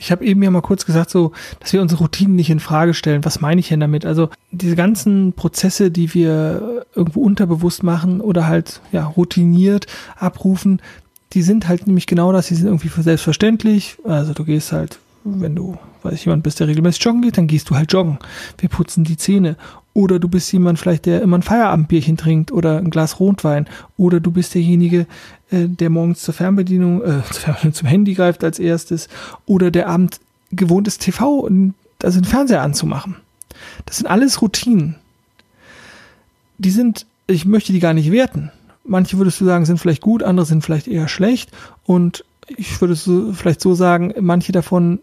Ich 0.00 0.12
habe 0.12 0.24
eben 0.24 0.42
ja 0.42 0.50
mal 0.50 0.62
kurz 0.62 0.86
gesagt, 0.86 1.10
so, 1.10 1.32
dass 1.58 1.72
wir 1.72 1.82
unsere 1.82 2.00
Routinen 2.00 2.36
nicht 2.36 2.50
in 2.50 2.60
Frage 2.60 2.94
stellen. 2.94 3.24
Was 3.24 3.40
meine 3.40 3.60
ich 3.60 3.68
denn 3.68 3.80
damit? 3.80 4.06
Also 4.06 4.30
diese 4.52 4.76
ganzen 4.76 5.32
Prozesse, 5.32 5.90
die 5.90 6.14
wir 6.14 6.86
irgendwo 6.94 7.20
unterbewusst 7.20 7.82
machen 7.82 8.20
oder 8.20 8.46
halt 8.46 8.80
ja 8.92 9.04
routiniert 9.04 9.88
abrufen, 10.16 10.80
die 11.32 11.42
sind 11.42 11.68
halt 11.68 11.86
nämlich 11.86 12.06
genau 12.06 12.32
das. 12.32 12.46
Die 12.46 12.54
sind 12.54 12.66
irgendwie 12.66 12.88
für 12.88 13.02
selbstverständlich. 13.02 13.96
Also 14.04 14.32
du 14.34 14.44
gehst 14.44 14.70
halt, 14.72 15.00
wenn 15.24 15.56
du, 15.56 15.76
weiß 16.04 16.14
ich, 16.14 16.24
jemand 16.24 16.44
bist, 16.44 16.60
der 16.60 16.68
regelmäßig 16.68 17.04
joggen 17.04 17.22
geht, 17.22 17.36
dann 17.36 17.48
gehst 17.48 17.68
du 17.68 17.74
halt 17.74 17.92
joggen. 17.92 18.18
Wir 18.58 18.68
putzen 18.68 19.02
die 19.02 19.16
Zähne 19.16 19.56
oder 19.98 20.20
du 20.20 20.28
bist 20.28 20.52
jemand 20.52 20.78
vielleicht, 20.78 21.06
der 21.06 21.22
immer 21.22 21.38
ein 21.38 21.42
Feierabendbierchen 21.42 22.16
trinkt 22.16 22.52
oder 22.52 22.78
ein 22.78 22.90
Glas 22.90 23.18
Rotwein. 23.18 23.66
Oder 23.96 24.20
du 24.20 24.30
bist 24.30 24.54
derjenige, 24.54 25.08
äh, 25.50 25.66
der 25.66 25.90
morgens 25.90 26.22
zur 26.22 26.34
Fernbedienung, 26.34 27.02
äh, 27.02 27.22
zum 27.72 27.88
Handy 27.88 28.14
greift 28.14 28.44
als 28.44 28.60
erstes. 28.60 29.08
Oder 29.44 29.72
der 29.72 29.88
Abend 29.88 30.20
gewohnt 30.52 30.86
ist, 30.86 31.02
TV, 31.02 31.50
also 32.00 32.20
den 32.20 32.24
Fernseher 32.24 32.62
anzumachen. 32.62 33.16
Das 33.86 33.96
sind 33.96 34.06
alles 34.06 34.40
Routinen. 34.40 34.94
Die 36.58 36.70
sind, 36.70 37.04
ich 37.26 37.44
möchte 37.44 37.72
die 37.72 37.80
gar 37.80 37.92
nicht 37.92 38.12
werten. 38.12 38.52
Manche 38.84 39.18
würdest 39.18 39.40
du 39.40 39.46
sagen, 39.46 39.66
sind 39.66 39.78
vielleicht 39.78 40.02
gut, 40.02 40.22
andere 40.22 40.46
sind 40.46 40.62
vielleicht 40.62 40.86
eher 40.86 41.08
schlecht. 41.08 41.50
Und 41.82 42.24
ich 42.46 42.80
würde 42.80 42.94
so, 42.94 43.32
vielleicht 43.32 43.60
so 43.60 43.74
sagen, 43.74 44.14
manche 44.20 44.52
davon 44.52 45.00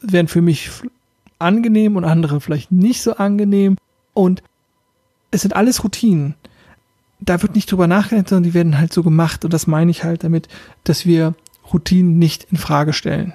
wären 0.00 0.26
für 0.26 0.42
mich 0.42 0.68
angenehm 1.38 1.94
und 1.94 2.04
andere 2.04 2.40
vielleicht 2.40 2.72
nicht 2.72 3.02
so 3.02 3.14
angenehm. 3.14 3.76
Und 4.16 4.42
es 5.30 5.42
sind 5.42 5.54
alles 5.54 5.84
Routinen. 5.84 6.34
Da 7.20 7.42
wird 7.42 7.54
nicht 7.54 7.70
drüber 7.70 7.86
nachgedacht, 7.86 8.30
sondern 8.30 8.44
die 8.44 8.54
werden 8.54 8.78
halt 8.78 8.94
so 8.94 9.02
gemacht. 9.02 9.44
Und 9.44 9.52
das 9.52 9.66
meine 9.66 9.90
ich 9.90 10.04
halt 10.04 10.24
damit, 10.24 10.48
dass 10.84 11.04
wir 11.04 11.34
Routinen 11.70 12.18
nicht 12.18 12.46
in 12.50 12.56
Frage 12.56 12.94
stellen. 12.94 13.34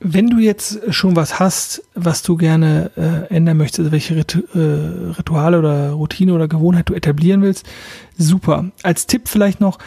Wenn 0.00 0.28
du 0.28 0.38
jetzt 0.38 0.80
schon 0.92 1.16
was 1.16 1.40
hast, 1.40 1.82
was 1.94 2.22
du 2.22 2.36
gerne 2.36 2.90
äh, 2.96 3.34
ändern 3.34 3.56
möchtest, 3.56 3.80
also 3.80 3.92
welche 3.92 4.16
Ritu 4.16 4.40
äh, 4.54 5.14
Rituale 5.16 5.58
oder 5.58 5.92
Routine 5.92 6.34
oder 6.34 6.46
Gewohnheit 6.46 6.90
du 6.90 6.94
etablieren 6.94 7.40
willst, 7.40 7.64
super. 8.18 8.66
Als 8.82 9.06
Tipp 9.06 9.28
vielleicht 9.28 9.62
noch, 9.62 9.78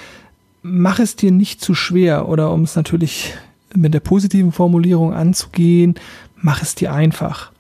mach 0.64 0.98
es 0.98 1.16
dir 1.16 1.32
nicht 1.32 1.62
zu 1.62 1.76
schwer 1.76 2.28
oder 2.28 2.52
um 2.52 2.64
es 2.64 2.76
natürlich 2.76 3.36
mit 3.76 3.94
der 3.94 4.00
positiven 4.00 4.52
Formulierung 4.52 5.14
anzugehen, 5.14 5.94
mach 6.36 6.64
es 6.64 6.74
dir 6.74 6.92
einfach. 6.92 7.52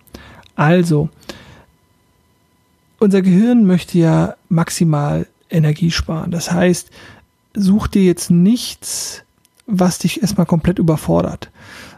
Also, 0.55 1.09
unser 2.99 3.21
Gehirn 3.21 3.65
möchte 3.65 3.97
ja 3.97 4.35
maximal 4.49 5.27
Energie 5.49 5.91
sparen. 5.91 6.31
Das 6.31 6.51
heißt, 6.51 6.89
such 7.53 7.87
dir 7.87 8.03
jetzt 8.03 8.29
nichts, 8.29 9.23
was 9.65 9.99
dich 9.99 10.21
erstmal 10.21 10.45
komplett 10.45 10.79
überfordert. 10.79 11.49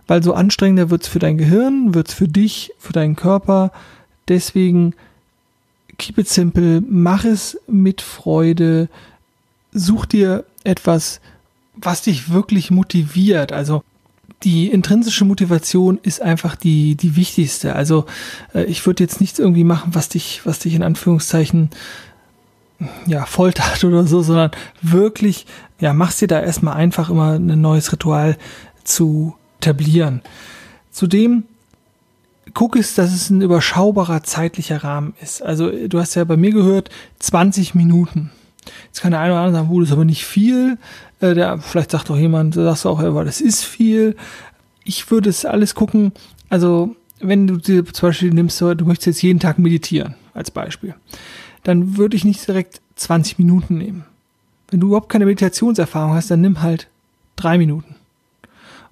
Weil 0.08 0.24
so 0.24 0.34
anstrengender 0.34 0.90
wird's 0.90 1.08
für 1.08 1.20
dein 1.20 1.38
Gehirn, 1.38 1.94
wird's 1.94 2.14
für 2.14 2.28
dich, 2.28 2.72
für 2.80 2.94
deinen 2.94 3.16
Körper. 3.16 3.72
Deswegen 4.28 4.94
keep 5.98 6.18
it 6.18 6.28
simple, 6.28 6.82
mach 6.88 7.24
es 7.26 7.58
mit 7.68 8.02
Freude, 8.02 8.90
such 9.72 10.06
dir 10.06 10.46
etwas, 10.64 11.22
was 11.76 12.02
dich 12.02 12.32
wirklich 12.32 12.72
motiviert. 12.72 13.52
Also 13.52 13.84
die 14.44 14.70
intrinsische 14.70 15.26
Motivation 15.26 16.00
ist 16.02 16.22
einfach 16.22 16.56
die, 16.56 16.96
die 16.96 17.16
wichtigste. 17.16 17.76
Also 17.76 18.06
äh, 18.54 18.64
ich 18.64 18.86
würde 18.86 19.04
jetzt 19.04 19.22
nichts 19.22 19.40
irgendwie 19.40 19.64
machen, 19.64 19.94
was 19.94 20.10
dich, 20.10 20.42
was 20.46 20.60
dich 20.60 20.74
in 20.74 20.84
Anführungszeichen 20.84 21.70
ja, 23.06 23.26
foltert 23.26 23.84
oder 23.84 24.06
so, 24.06 24.22
sondern 24.22 24.52
wirklich, 24.82 25.46
ja, 25.80 25.94
machst 25.94 26.22
dir 26.22 26.28
da 26.28 26.40
erstmal 26.40 26.76
einfach 26.76 27.10
immer 27.10 27.34
ein 27.34 27.62
neues 27.62 27.92
Ritual 27.92 28.38
zu 28.84 29.36
etablieren. 29.60 30.22
Zudem 30.92 31.44
guck 32.54 32.76
es, 32.76 32.96
dass 32.96 33.14
es 33.14 33.30
ein 33.30 33.42
überschaubarer 33.42 34.24
zeitlicher 34.24 34.84
Rahmen 34.84 35.14
ist. 35.22 35.42
Also 35.42 35.70
du 35.88 36.00
hast 36.00 36.16
ja 36.16 36.24
bei 36.24 36.38
mir 36.38 36.52
gehört, 36.52 36.90
20 37.20 37.76
Minuten. 37.76 38.32
Jetzt 38.86 39.02
kann 39.02 39.12
der 39.12 39.20
eine 39.20 39.34
oder 39.34 39.42
andere 39.42 39.64
sagen, 39.64 39.80
das 39.80 39.90
ist 39.90 39.94
aber 39.94 40.06
nicht 40.06 40.26
viel. 40.26 40.78
Äh, 41.20 41.34
der, 41.34 41.58
vielleicht 41.60 41.92
sagt 41.92 42.10
doch 42.10 42.18
jemand, 42.18 42.56
sagst 42.56 42.86
auch, 42.86 43.00
aber 43.00 43.26
das 43.26 43.42
ist 43.42 43.64
viel. 43.64 44.16
Ich 44.84 45.10
würde 45.12 45.30
es 45.30 45.46
alles 45.46 45.76
gucken. 45.76 46.12
Also, 46.50 46.96
wenn 47.20 47.48
du 47.48 47.58
dir 47.58 47.86
zum 47.86 48.10
Beispiel 48.10 48.32
nimmst, 48.32 48.60
du 48.62 48.86
möchtest 48.86 49.08
jetzt 49.08 49.22
jeden 49.22 49.40
Tag 49.40 49.60
meditieren, 49.60 50.16
als 50.34 50.52
Beispiel, 50.52 50.96
dann 51.64 51.98
würde 51.98 52.16
ich 52.18 52.26
nicht 52.26 52.48
direkt 52.48 52.82
20 52.96 53.38
Minuten 53.38 53.78
nehmen. 53.78 54.06
Wenn 54.70 54.80
du 54.80 54.88
überhaupt 54.88 55.10
keine 55.10 55.26
Meditationserfahrung 55.26 56.14
hast, 56.14 56.32
dann 56.32 56.42
nimm 56.42 56.62
halt 56.62 56.88
drei 57.36 57.58
Minuten. 57.58 57.96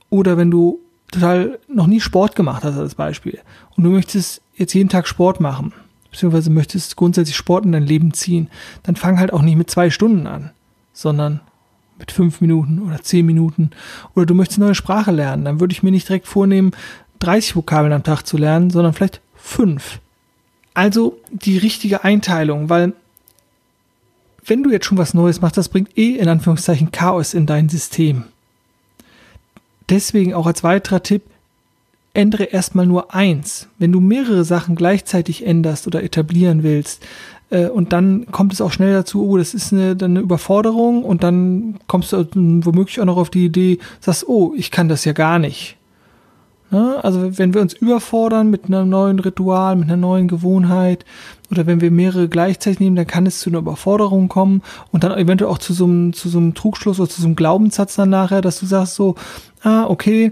Oder 0.10 0.38
wenn 0.38 0.52
du 0.52 0.80
total 1.12 1.60
noch 1.68 1.88
nie 1.88 2.02
Sport 2.02 2.36
gemacht 2.36 2.64
hast, 2.64 2.78
als 2.78 2.96
Beispiel, 2.96 3.40
und 3.76 3.84
du 3.84 3.90
möchtest 3.90 4.42
jetzt 4.56 4.74
jeden 4.74 4.90
Tag 4.90 5.08
Sport 5.08 5.40
machen, 5.40 5.74
beziehungsweise 6.12 6.50
möchtest 6.50 6.96
grundsätzlich 6.96 7.38
Sport 7.38 7.66
in 7.66 7.72
dein 7.72 7.86
Leben 7.86 8.14
ziehen, 8.14 8.50
dann 8.84 8.96
fang 8.96 9.20
halt 9.20 9.34
auch 9.34 9.42
nicht 9.42 9.58
mit 9.58 9.70
zwei 9.70 9.90
Stunden 9.90 10.28
an, 10.28 10.52
sondern 10.94 11.42
mit 11.98 12.12
fünf 12.12 12.42
Minuten 12.42 12.82
oder 12.82 13.02
zehn 13.02 13.26
Minuten. 13.26 13.72
Oder 14.16 14.26
du 14.26 14.34
möchtest 14.34 14.60
eine 14.60 14.68
neue 14.68 14.76
Sprache 14.76 15.12
lernen, 15.12 15.46
dann 15.46 15.60
würde 15.60 15.74
ich 15.74 15.84
mir 15.84 15.92
nicht 15.92 16.08
direkt 16.08 16.28
vornehmen, 16.28 16.72
30 17.20 17.56
Vokabeln 17.56 17.94
am 17.94 18.04
Tag 18.04 18.24
zu 18.24 18.38
lernen, 18.38 18.70
sondern 18.70 18.94
vielleicht 18.94 19.22
fünf. 19.36 20.00
Also 20.74 21.20
die 21.32 21.58
richtige 21.58 22.04
Einteilung, 22.04 22.70
weil 22.70 22.94
wenn 24.46 24.64
du 24.64 24.72
jetzt 24.72 24.86
schon 24.86 24.98
was 24.98 25.14
Neues 25.14 25.42
machst, 25.42 25.58
das 25.58 25.70
bringt 25.70 25.98
eh 25.98 26.16
in 26.16 26.30
Anführungszeichen 26.30 26.92
Chaos 26.92 27.34
in 27.34 27.46
dein 27.46 27.70
System. 27.70 28.24
Deswegen 29.90 30.34
auch 30.34 30.48
als 30.48 30.64
weiterer 30.64 31.04
Tipp, 31.04 31.24
ändere 32.14 32.46
erstmal 32.46 32.86
nur 32.86 33.14
eins. 33.14 33.68
Wenn 33.78 33.92
du 33.92 34.00
mehrere 34.00 34.44
Sachen 34.44 34.76
gleichzeitig 34.76 35.46
änderst 35.46 35.88
oder 35.88 36.04
etablieren 36.04 36.64
willst, 36.64 37.06
äh, 37.50 37.68
und 37.68 37.94
dann 37.94 38.28
kommt 38.32 38.54
es 38.54 38.62
auch 38.62 38.72
schnell 38.72 38.94
dazu, 38.94 39.28
oh, 39.28 39.38
das 39.38 39.54
ist 39.54 39.74
eine, 39.74 39.96
eine 40.02 40.20
Überforderung 40.20 41.04
und 41.04 41.24
dann 41.24 41.80
kommst 41.88 42.14
du 42.14 42.26
womöglich 42.34 43.00
auch 43.00 43.06
noch 43.06 43.18
auf 43.18 43.30
die 43.30 43.46
Idee, 43.46 43.80
sagst, 44.00 44.28
oh, 44.28 44.54
ich 44.56 44.72
kann 44.72 44.90
das 44.90 45.06
ja 45.06 45.14
gar 45.14 45.40
nicht. 45.40 45.78
Ne? 46.72 47.04
Also 47.04 47.38
wenn 47.38 47.54
wir 47.54 47.62
uns 47.62 47.74
überfordern 47.74 48.50
mit 48.50 48.66
einem 48.66 48.90
neuen 48.90 49.20
Ritual, 49.20 49.76
mit 49.76 49.88
einer 49.88 49.98
neuen 49.98 50.28
Gewohnheit 50.28 51.04
oder 51.50 51.66
wenn 51.66 51.82
wir 51.82 51.90
mehrere 51.90 52.30
gleichzeitig 52.30 52.80
nehmen, 52.80 52.96
dann 52.96 53.08
kann 53.08 53.26
es 53.26 53.40
zu 53.40 53.50
einer 53.50 53.60
Überforderung 53.60 54.28
kommen 54.28 54.62
und 54.92 55.04
dann 55.04 55.18
eventuell 55.18 55.50
auch 55.50 55.58
zu 55.58 55.74
so 55.74 55.86
einem, 55.86 56.14
zu 56.14 56.30
so 56.30 56.38
einem 56.38 56.54
Trugschluss 56.54 57.00
oder 57.00 57.10
zu 57.10 57.22
so 57.22 57.28
einem 57.28 57.36
Glaubenssatz 57.36 57.96
dann 57.96 58.12
nachher, 58.12 58.42
dass 58.42 58.60
du 58.60 58.68
sagst 58.68 58.96
so, 58.96 59.16
ah, 59.64 59.86
okay, 59.88 60.32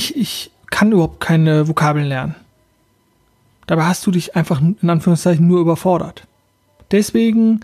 ich, 0.00 0.16
ich 0.16 0.50
kann 0.70 0.92
überhaupt 0.92 1.20
keine 1.20 1.68
Vokabeln 1.68 2.06
lernen. 2.06 2.34
Dabei 3.66 3.84
hast 3.84 4.06
du 4.06 4.10
dich 4.10 4.34
einfach 4.34 4.60
in 4.60 4.90
Anführungszeichen 4.90 5.46
nur 5.46 5.60
überfordert. 5.60 6.26
Deswegen 6.90 7.60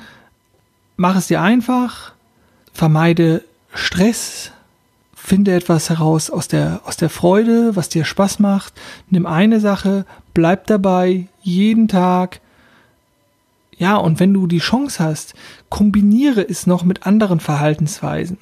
mach 0.96 1.16
es 1.16 1.28
dir 1.28 1.40
einfach, 1.40 2.12
vermeide 2.72 3.42
Stress, 3.72 4.52
finde 5.14 5.54
etwas 5.54 5.88
heraus 5.88 6.30
aus 6.30 6.46
der, 6.46 6.82
aus 6.84 6.96
der 6.96 7.10
Freude, 7.10 7.74
was 7.74 7.88
dir 7.88 8.04
Spaß 8.04 8.38
macht, 8.38 8.74
nimm 9.10 9.26
eine 9.26 9.58
Sache, 9.58 10.04
bleib 10.34 10.66
dabei, 10.66 11.28
jeden 11.42 11.88
Tag. 11.88 12.40
Ja, 13.78 13.96
und 13.96 14.20
wenn 14.20 14.32
du 14.32 14.46
die 14.46 14.58
Chance 14.58 15.02
hast, 15.02 15.34
kombiniere 15.70 16.46
es 16.46 16.66
noch 16.66 16.84
mit 16.84 17.06
anderen 17.06 17.40
Verhaltensweisen. 17.40 18.38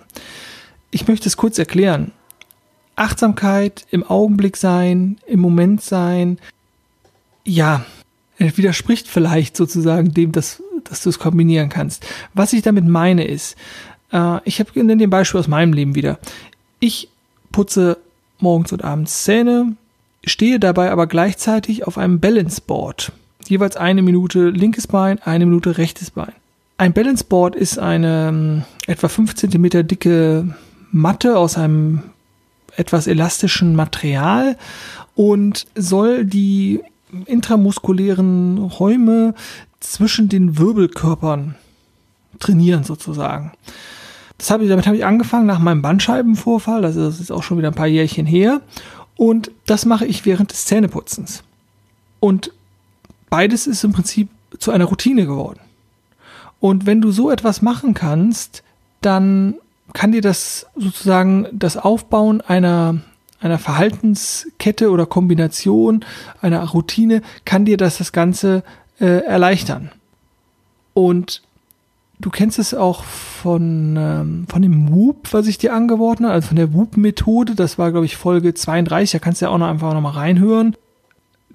Ich 0.91 1.09
möchte 1.09 1.29
es 1.29 1.37
kurz 1.37 1.59
erklären. 1.59 2.13
Achtsamkeit, 2.97 3.87
im 3.91 4.05
Augenblick 4.05 4.57
sein, 4.57 5.19
im 5.27 5.41
Moment 5.41 5.83
sein, 5.83 6.39
ja, 7.45 7.85
widerspricht 8.39 9.09
vielleicht 9.09 9.57
sozusagen 9.57 10.13
dem, 10.13 10.33
dass, 10.33 10.63
dass 10.85 11.03
du 11.03 11.11
es 11.11 11.19
kombinieren 11.19 11.69
kannst. 11.69 12.07
Was 12.35 12.53
ich 12.53 12.63
damit 12.63 12.87
meine 12.87 13.25
ist, 13.27 13.57
äh, 14.13 14.39
ich 14.45 14.61
habe 14.61 14.71
in 14.79 14.89
dem 14.99 15.11
Beispiel 15.11 15.41
aus 15.41 15.49
meinem 15.49 15.73
Leben 15.73 15.95
wieder. 15.95 16.19
Ich 16.81 17.09
putze 17.53 17.99
morgens 18.39 18.73
und 18.73 18.83
abends 18.85 19.25
Zähne, 19.25 19.77
stehe 20.25 20.59
dabei 20.59 20.91
aber 20.91 21.07
gleichzeitig 21.07 21.87
auf 21.87 21.99
einem 21.99 22.21
Balance 22.21 22.61
Board. 22.61 23.13
Jeweils 23.47 23.77
eine 23.77 24.03
Minute 24.03 24.49
linkes 24.49 24.87
Bein, 24.87 25.21
eine 25.23 25.47
Minute 25.47 25.79
rechtes 25.79 26.11
Bein. 26.11 26.33
Ein 26.77 26.93
Balance 26.93 27.25
Board 27.25 27.55
ist 27.55 27.79
eine 27.79 28.29
ähm, 28.29 28.63
etwa 28.87 29.09
fünf 29.09 29.35
Zentimeter 29.35 29.83
dicke 29.83 30.55
Matte 30.91 31.37
aus 31.39 31.57
einem 31.57 32.03
etwas 32.76 33.07
elastischen 33.07 33.76
Material 33.76 34.57
und 35.14 35.66
soll 35.75 36.25
die 36.25 36.81
intramuskulären 37.26 38.59
Räume 38.59 39.35
zwischen 39.81 40.28
den 40.28 40.59
Wirbelkörpern 40.59 41.54
trainieren 42.40 42.85
sozusagen. 42.85 43.52
Das 44.38 44.50
hab 44.50 44.61
ich, 44.61 44.69
damit 44.69 44.87
habe 44.87 44.97
ich 44.97 45.04
angefangen 45.04 45.47
nach 45.47 45.61
meinem 45.61 45.83
Bandscheibenvorfall, 45.83 46.83
das 46.83 46.97
ist 46.97 47.31
auch 47.31 47.43
schon 47.43 47.59
wieder 47.59 47.69
ein 47.69 47.75
paar 47.75 47.87
Jährchen 47.87 48.26
her. 48.26 48.61
Und 49.16 49.52
das 49.66 49.87
mache 49.87 50.07
ich 50.07 50.26
während 50.26 50.50
des 50.50 50.64
Zähneputzens. 50.64 51.45
Und 52.19 52.50
beides 53.31 53.66
ist 53.66 53.85
im 53.85 53.93
Prinzip 53.93 54.28
zu 54.59 54.73
einer 54.73 54.87
Routine 54.87 55.26
geworden. 55.26 55.61
Und 56.59 56.87
wenn 56.87 57.00
du 57.00 57.12
so 57.12 57.31
etwas 57.31 57.62
machen 57.62 57.95
kannst, 57.95 58.62
dann 59.02 59.54
kann 59.95 60.13
dir 60.13 60.21
das 60.21 60.67
sozusagen 60.77 61.47
das 61.53 61.79
Aufbauen 61.79 62.43
einer 62.43 63.01
einer 63.41 63.59
Verhaltenskette 63.59 64.91
oder 64.91 65.05
Kombination 65.05 66.05
einer 66.41 66.67
Routine 66.67 67.21
kann 67.45 67.67
dir 67.67 67.77
das 67.77 67.99
das 67.99 68.13
Ganze 68.13 68.63
äh, 68.99 69.23
erleichtern. 69.25 69.91
Und 70.95 71.43
du 72.21 72.31
kennst 72.31 72.59
es 72.59 72.73
auch 72.73 73.05
von, 73.05 73.97
ähm, 73.99 74.47
von 74.49 74.63
dem 74.63 74.91
Whoop, 74.91 75.33
was 75.33 75.47
ich 75.47 75.59
dir 75.59 75.75
angeboten 75.75 76.25
habe, 76.25 76.35
also 76.35 76.49
von 76.49 76.57
der 76.57 76.73
Whoop-Methode. 76.73 77.55
Das 77.55 77.77
war, 77.77 77.91
glaube 77.91 78.07
ich, 78.07 78.17
Folge 78.17 78.55
32. 78.55 79.11
Da 79.13 79.19
kannst 79.19 79.43
du 79.43 79.47
ja 79.47 79.51
auch 79.51 79.59
noch 79.59 79.69
einfach 79.69 79.93
noch 79.93 80.01
mal 80.01 80.11
reinhören. 80.11 80.77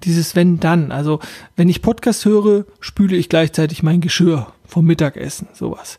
Dieses 0.04 0.36
wenn 0.36 0.60
dann. 0.60 0.92
Also, 0.92 1.18
wenn 1.56 1.68
ich 1.68 1.82
Podcast 1.82 2.24
höre, 2.24 2.64
spüle 2.78 3.16
ich 3.16 3.28
gleichzeitig 3.28 3.82
mein 3.82 4.00
Geschirr 4.00 4.52
vom 4.64 4.86
Mittagessen, 4.86 5.48
sowas. 5.52 5.98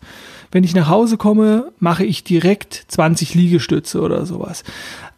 Wenn 0.51 0.63
ich 0.63 0.75
nach 0.75 0.89
Hause 0.89 1.17
komme, 1.17 1.71
mache 1.79 2.03
ich 2.03 2.23
direkt 2.23 2.85
20 2.87 3.35
Liegestütze 3.35 4.01
oder 4.01 4.25
sowas. 4.25 4.63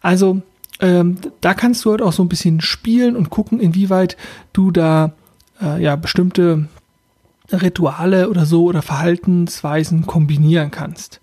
Also, 0.00 0.42
ähm, 0.80 1.18
da 1.40 1.54
kannst 1.54 1.84
du 1.84 1.90
halt 1.90 2.02
auch 2.02 2.12
so 2.12 2.22
ein 2.22 2.28
bisschen 2.28 2.60
spielen 2.60 3.16
und 3.16 3.30
gucken, 3.30 3.60
inwieweit 3.60 4.16
du 4.52 4.70
da 4.70 5.12
äh, 5.60 5.82
ja 5.82 5.96
bestimmte 5.96 6.68
Rituale 7.52 8.30
oder 8.30 8.46
so 8.46 8.64
oder 8.64 8.82
Verhaltensweisen 8.82 10.06
kombinieren 10.06 10.70
kannst. 10.70 11.20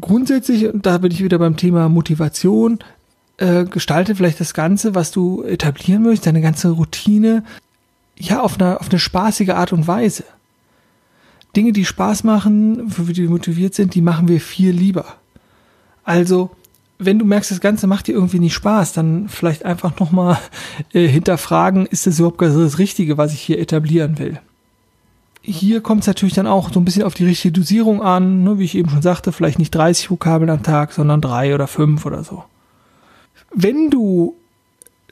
Grundsätzlich, 0.00 0.66
und 0.66 0.86
da 0.86 0.98
bin 0.98 1.12
ich 1.12 1.22
wieder 1.22 1.38
beim 1.38 1.56
Thema 1.56 1.88
Motivation, 1.88 2.80
äh, 3.36 3.64
gestalte 3.64 4.14
vielleicht 4.14 4.40
das 4.40 4.54
Ganze, 4.54 4.94
was 4.94 5.10
du 5.10 5.42
etablieren 5.42 6.02
möchtest, 6.02 6.26
deine 6.26 6.40
ganze 6.40 6.70
Routine, 6.70 7.44
ja, 8.16 8.40
auf 8.42 8.60
eine, 8.60 8.80
auf 8.80 8.90
eine 8.90 8.98
spaßige 8.98 9.50
Art 9.50 9.72
und 9.72 9.86
Weise. 9.86 10.24
Dinge, 11.56 11.72
die 11.72 11.84
Spaß 11.84 12.24
machen, 12.24 12.90
für 12.90 13.12
die 13.12 13.26
motiviert 13.26 13.74
sind, 13.74 13.94
die 13.94 14.02
machen 14.02 14.28
wir 14.28 14.40
viel 14.40 14.70
lieber. 14.70 15.06
Also, 16.04 16.50
wenn 16.98 17.18
du 17.18 17.24
merkst, 17.24 17.50
das 17.50 17.60
Ganze 17.60 17.86
macht 17.86 18.06
dir 18.06 18.12
irgendwie 18.12 18.38
nicht 18.38 18.54
Spaß, 18.54 18.92
dann 18.92 19.28
vielleicht 19.28 19.64
einfach 19.64 19.98
nochmal 19.98 20.38
äh, 20.92 21.06
hinterfragen, 21.06 21.86
ist 21.86 22.06
das 22.06 22.18
überhaupt 22.18 22.40
das 22.40 22.78
Richtige, 22.78 23.18
was 23.18 23.32
ich 23.32 23.40
hier 23.40 23.58
etablieren 23.58 24.18
will? 24.18 24.40
Hier 25.42 25.82
kommt 25.82 26.02
es 26.02 26.06
natürlich 26.06 26.34
dann 26.34 26.46
auch 26.46 26.72
so 26.72 26.80
ein 26.80 26.86
bisschen 26.86 27.02
auf 27.02 27.12
die 27.12 27.26
richtige 27.26 27.52
Dosierung 27.52 28.02
an, 28.02 28.44
ne, 28.44 28.58
wie 28.58 28.64
ich 28.64 28.74
eben 28.74 28.88
schon 28.88 29.02
sagte, 29.02 29.30
vielleicht 29.30 29.58
nicht 29.58 29.74
30 29.74 30.10
Vokabeln 30.10 30.48
am 30.48 30.62
Tag, 30.62 30.92
sondern 30.92 31.20
drei 31.20 31.54
oder 31.54 31.66
fünf 31.66 32.06
oder 32.06 32.24
so. 32.24 32.44
Wenn 33.54 33.90
du 33.90 34.36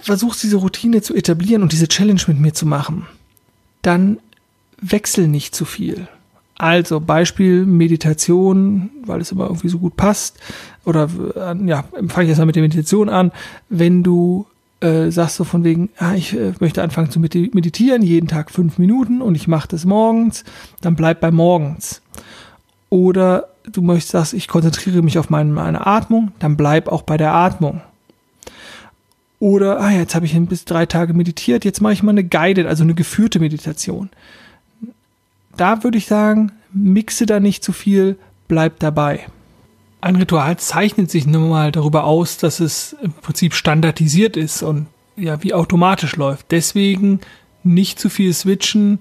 versuchst, 0.01 0.43
diese 0.43 0.57
Routine 0.57 1.03
zu 1.03 1.15
etablieren 1.15 1.63
und 1.63 1.73
diese 1.73 1.87
Challenge 1.87 2.23
mit 2.27 2.41
mir 2.41 2.55
zu 2.55 2.65
machen, 2.65 3.07
dann 3.83 4.19
wechsel 4.81 5.29
nicht 5.29 5.55
zu 5.55 5.65
viel. 5.65 6.09
Also 6.63 7.01
Beispiel 7.01 7.67
Meditation, 7.67 8.91
weil 9.05 9.21
es 9.21 9.33
immer 9.33 9.47
irgendwie 9.47 9.69
so 9.69 9.81
gut 9.81 9.97
passt. 9.97 10.39
Oder 10.85 11.09
äh, 11.35 11.57
ja, 11.67 11.83
fange 12.07 12.23
ich 12.23 12.29
erstmal 12.29 12.47
mit 12.47 12.55
der 12.55 12.63
Meditation 12.63 13.09
an. 13.09 13.33
Wenn 13.69 14.05
du 14.05 14.47
äh, 14.79 15.11
sagst 15.11 15.35
so 15.35 15.43
von 15.43 15.65
wegen, 15.65 15.91
ah, 15.99 16.15
ich 16.15 16.39
äh, 16.39 16.53
möchte 16.61 16.81
anfangen 16.81 17.11
zu 17.11 17.19
meditieren, 17.19 18.03
jeden 18.03 18.29
Tag 18.29 18.53
fünf 18.53 18.79
Minuten 18.79 19.23
und 19.23 19.35
ich 19.35 19.49
mache 19.49 19.67
das 19.67 19.85
morgens, 19.85 20.45
dann 20.81 20.95
bleib 20.95 21.21
bei 21.21 21.33
morgens. 21.33 22.01
Oder 22.91 23.49
du 23.65 23.83
möchtest 23.83 24.13
sagst, 24.13 24.33
ich 24.33 24.47
konzentriere 24.47 25.03
mich 25.03 25.19
auf 25.19 25.31
meine, 25.31 25.51
meine 25.51 25.85
Atmung, 25.85 26.31
dann 26.39 26.57
bleib 26.57 26.87
auch 26.87 27.03
bei 27.03 27.17
der 27.17 27.33
Atmung. 27.35 27.81
Oder, 29.41 29.81
ah, 29.81 29.91
jetzt 29.91 30.15
habe 30.15 30.27
ich 30.27 30.41
bis 30.47 30.65
drei 30.65 30.87
Tage 30.87 31.13
meditiert, 31.13 31.65
jetzt 31.65 31.81
mache 31.81 31.95
ich 31.95 32.05
mal 32.05 32.13
eine 32.13 32.23
guided, 32.23 32.69
also 32.69 32.85
eine 32.85 32.95
geführte 32.95 33.41
Meditation 33.41 34.11
da 35.57 35.85
würde 35.85 35.99
ich 35.99 36.07
sagen, 36.07 36.53
mixe 36.73 37.27
da 37.27 37.41
nicht 37.41 37.63
zu 37.63 37.73
viel, 37.73 38.19
bleib 38.49 38.79
dabei. 38.79 39.27
Ein 40.01 40.17
Ritual 40.17 40.57
zeichnet 40.59 41.11
sich 41.11 41.27
nun 41.27 41.49
mal 41.49 41.71
darüber 41.71 42.05
aus, 42.05 42.37
dass 42.37 42.61
es 42.61 42.97
im 43.03 43.13
Prinzip 43.13 43.55
standardisiert 43.55 44.37
ist 44.37 44.63
und 44.63 44.87
ja, 45.17 45.43
wie 45.43 45.55
automatisch 45.55 46.17
läuft. 46.17 46.51
Deswegen 46.51 47.21
nicht 47.63 48.01
zu 48.01 48.09
viel 48.09 48.33
switchen, 48.33 48.99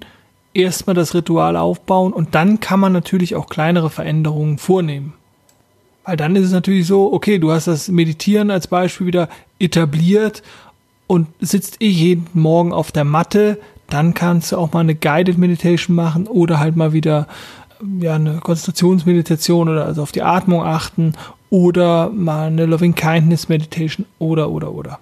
erstmal 0.53 0.95
das 0.95 1.15
Ritual 1.15 1.55
aufbauen 1.55 2.13
und 2.13 2.35
dann 2.35 2.59
kann 2.59 2.79
man 2.79 2.93
natürlich 2.93 3.35
auch 3.35 3.47
kleinere 3.47 3.89
Veränderungen 3.89 4.57
vornehmen. 4.57 5.13
Weil 6.03 6.17
dann 6.17 6.35
ist 6.35 6.45
es 6.45 6.51
natürlich 6.51 6.87
so, 6.87 7.13
okay, 7.13 7.39
du 7.39 7.51
hast 7.51 7.67
das 7.67 7.87
Meditieren 7.87 8.51
als 8.51 8.67
Beispiel 8.67 9.07
wieder 9.07 9.29
etabliert 9.59 10.43
und 11.07 11.27
sitzt 11.39 11.81
eh 11.81 11.89
jeden 11.89 12.27
Morgen 12.33 12.73
auf 12.73 12.91
der 12.91 13.05
Matte, 13.05 13.59
dann 13.93 14.13
kannst 14.13 14.51
du 14.51 14.58
auch 14.58 14.73
mal 14.73 14.80
eine 14.80 14.95
Guided 14.95 15.38
Meditation 15.38 15.95
machen 15.95 16.27
oder 16.27 16.60
halt 16.60 16.75
mal 16.75 16.93
wieder 16.93 17.27
ja, 17.99 18.15
eine 18.15 18.39
Konzentrationsmeditation 18.39 19.69
oder 19.69 19.86
also 19.86 20.01
auf 20.04 20.12
die 20.12 20.21
Atmung 20.21 20.63
achten 20.63 21.13
oder 21.49 22.10
mal 22.10 22.47
eine 22.47 22.65
Loving 22.65 22.95
Kindness 22.95 23.49
Meditation 23.49 24.06
oder 24.19 24.49
oder 24.49 24.71
oder. 24.73 24.99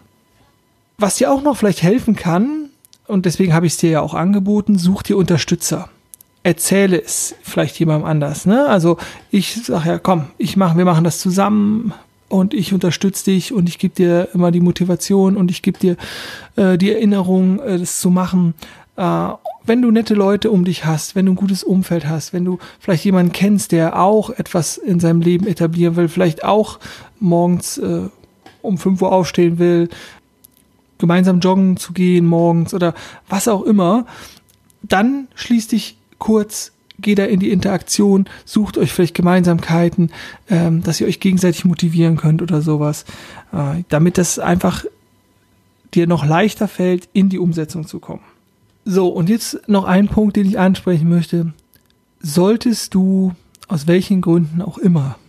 Was 0.97 1.15
dir 1.15 1.32
auch 1.32 1.41
noch 1.41 1.56
vielleicht 1.56 1.84
helfen 1.84 2.15
kann, 2.15 2.69
und 3.08 3.25
deswegen 3.25 3.54
habe 3.54 3.65
ich 3.65 3.73
es 3.73 3.80
dir 3.80 3.89
ja 3.89 4.02
auch 4.02 4.13
angeboten, 4.13 4.78
such 4.78 5.04
dir 5.04 5.17
Unterstützer. 5.17 5.89
Erzähle 6.43 7.02
es 7.02 7.36
vielleicht 7.41 7.80
jemandem 7.80 8.08
anders. 8.08 8.45
Ne? 8.45 8.67
Also 8.67 8.97
ich 9.32 9.56
sage 9.63 9.89
ja, 9.89 9.97
komm, 9.97 10.28
ich 10.38 10.58
mache, 10.58 10.78
wir 10.78 10.86
machen 10.86 11.04
das 11.04 11.19
zusammen 11.19 11.93
und 12.30 12.54
ich 12.54 12.71
unterstütze 12.71 13.25
dich 13.25 13.52
und 13.52 13.67
ich 13.67 13.80
gebe 13.80 13.95
dir 13.95 14.30
immer 14.34 14.52
die 14.52 14.62
Motivation 14.62 15.36
und 15.36 15.49
ich 15.49 15.63
gebe 15.63 15.80
dir 15.80 15.97
äh, 16.56 16.78
die 16.78 16.91
Erinnerung, 16.91 17.60
äh, 17.60 17.80
das 17.80 17.99
zu 17.99 18.12
machen 18.12 18.54
äh, 18.99 19.29
wenn 19.65 19.81
du 19.81 19.91
nette 19.91 20.13
Leute 20.13 20.51
um 20.51 20.65
dich 20.65 20.83
hast, 20.83 21.15
wenn 21.15 21.25
du 21.25 21.31
ein 21.31 21.38
gutes 21.38 21.63
Umfeld 21.63 22.07
hast, 22.07 22.33
wenn 22.33 22.43
du 22.43 22.59
vielleicht 22.79 23.05
jemanden 23.05 23.31
kennst, 23.31 23.71
der 23.71 23.99
auch 23.99 24.29
etwas 24.29 24.77
in 24.77 24.99
seinem 24.99 25.21
Leben 25.21 25.47
etablieren 25.47 25.95
will, 25.95 26.09
vielleicht 26.09 26.43
auch 26.43 26.79
morgens 27.19 27.77
äh, 27.77 28.09
um 28.62 28.77
5 28.77 29.01
Uhr 29.01 29.12
aufstehen 29.12 29.57
will, 29.57 29.88
gemeinsam 30.97 31.39
joggen 31.39 31.77
zu 31.77 31.93
gehen 31.93 32.25
morgens 32.25 32.73
oder 32.73 32.93
was 33.29 33.47
auch 33.47 33.63
immer, 33.63 34.05
dann 34.81 35.29
schließ 35.35 35.69
dich 35.69 35.97
kurz, 36.17 36.73
geh 36.99 37.15
da 37.15 37.23
in 37.23 37.39
die 37.39 37.51
Interaktion, 37.51 38.25
sucht 38.43 38.77
euch 38.77 38.91
vielleicht 38.91 39.15
Gemeinsamkeiten, 39.15 40.12
ähm, 40.49 40.83
dass 40.83 40.99
ihr 40.99 41.07
euch 41.07 41.21
gegenseitig 41.21 41.63
motivieren 41.63 42.17
könnt 42.17 42.41
oder 42.41 42.62
sowas, 42.62 43.05
äh, 43.53 43.83
damit 43.88 44.17
das 44.17 44.39
einfach 44.39 44.83
dir 45.93 46.05
noch 46.05 46.25
leichter 46.25 46.67
fällt, 46.67 47.07
in 47.13 47.29
die 47.29 47.39
Umsetzung 47.39 47.88
zu 47.88 47.99
kommen. 47.99 48.28
So, 48.91 49.10
und 49.10 49.30
jetzt 49.30 49.69
noch 49.69 49.84
ein 49.84 50.08
Punkt, 50.08 50.36
den 50.36 50.47
ich 50.47 50.58
ansprechen 50.58 51.08
möchte. 51.10 51.54
Solltest 52.21 52.95
du 52.95 53.36
aus 53.67 53.86
welchen 53.86 54.19
Gründen 54.19 54.63
auch 54.63 54.80
immer 54.80 55.19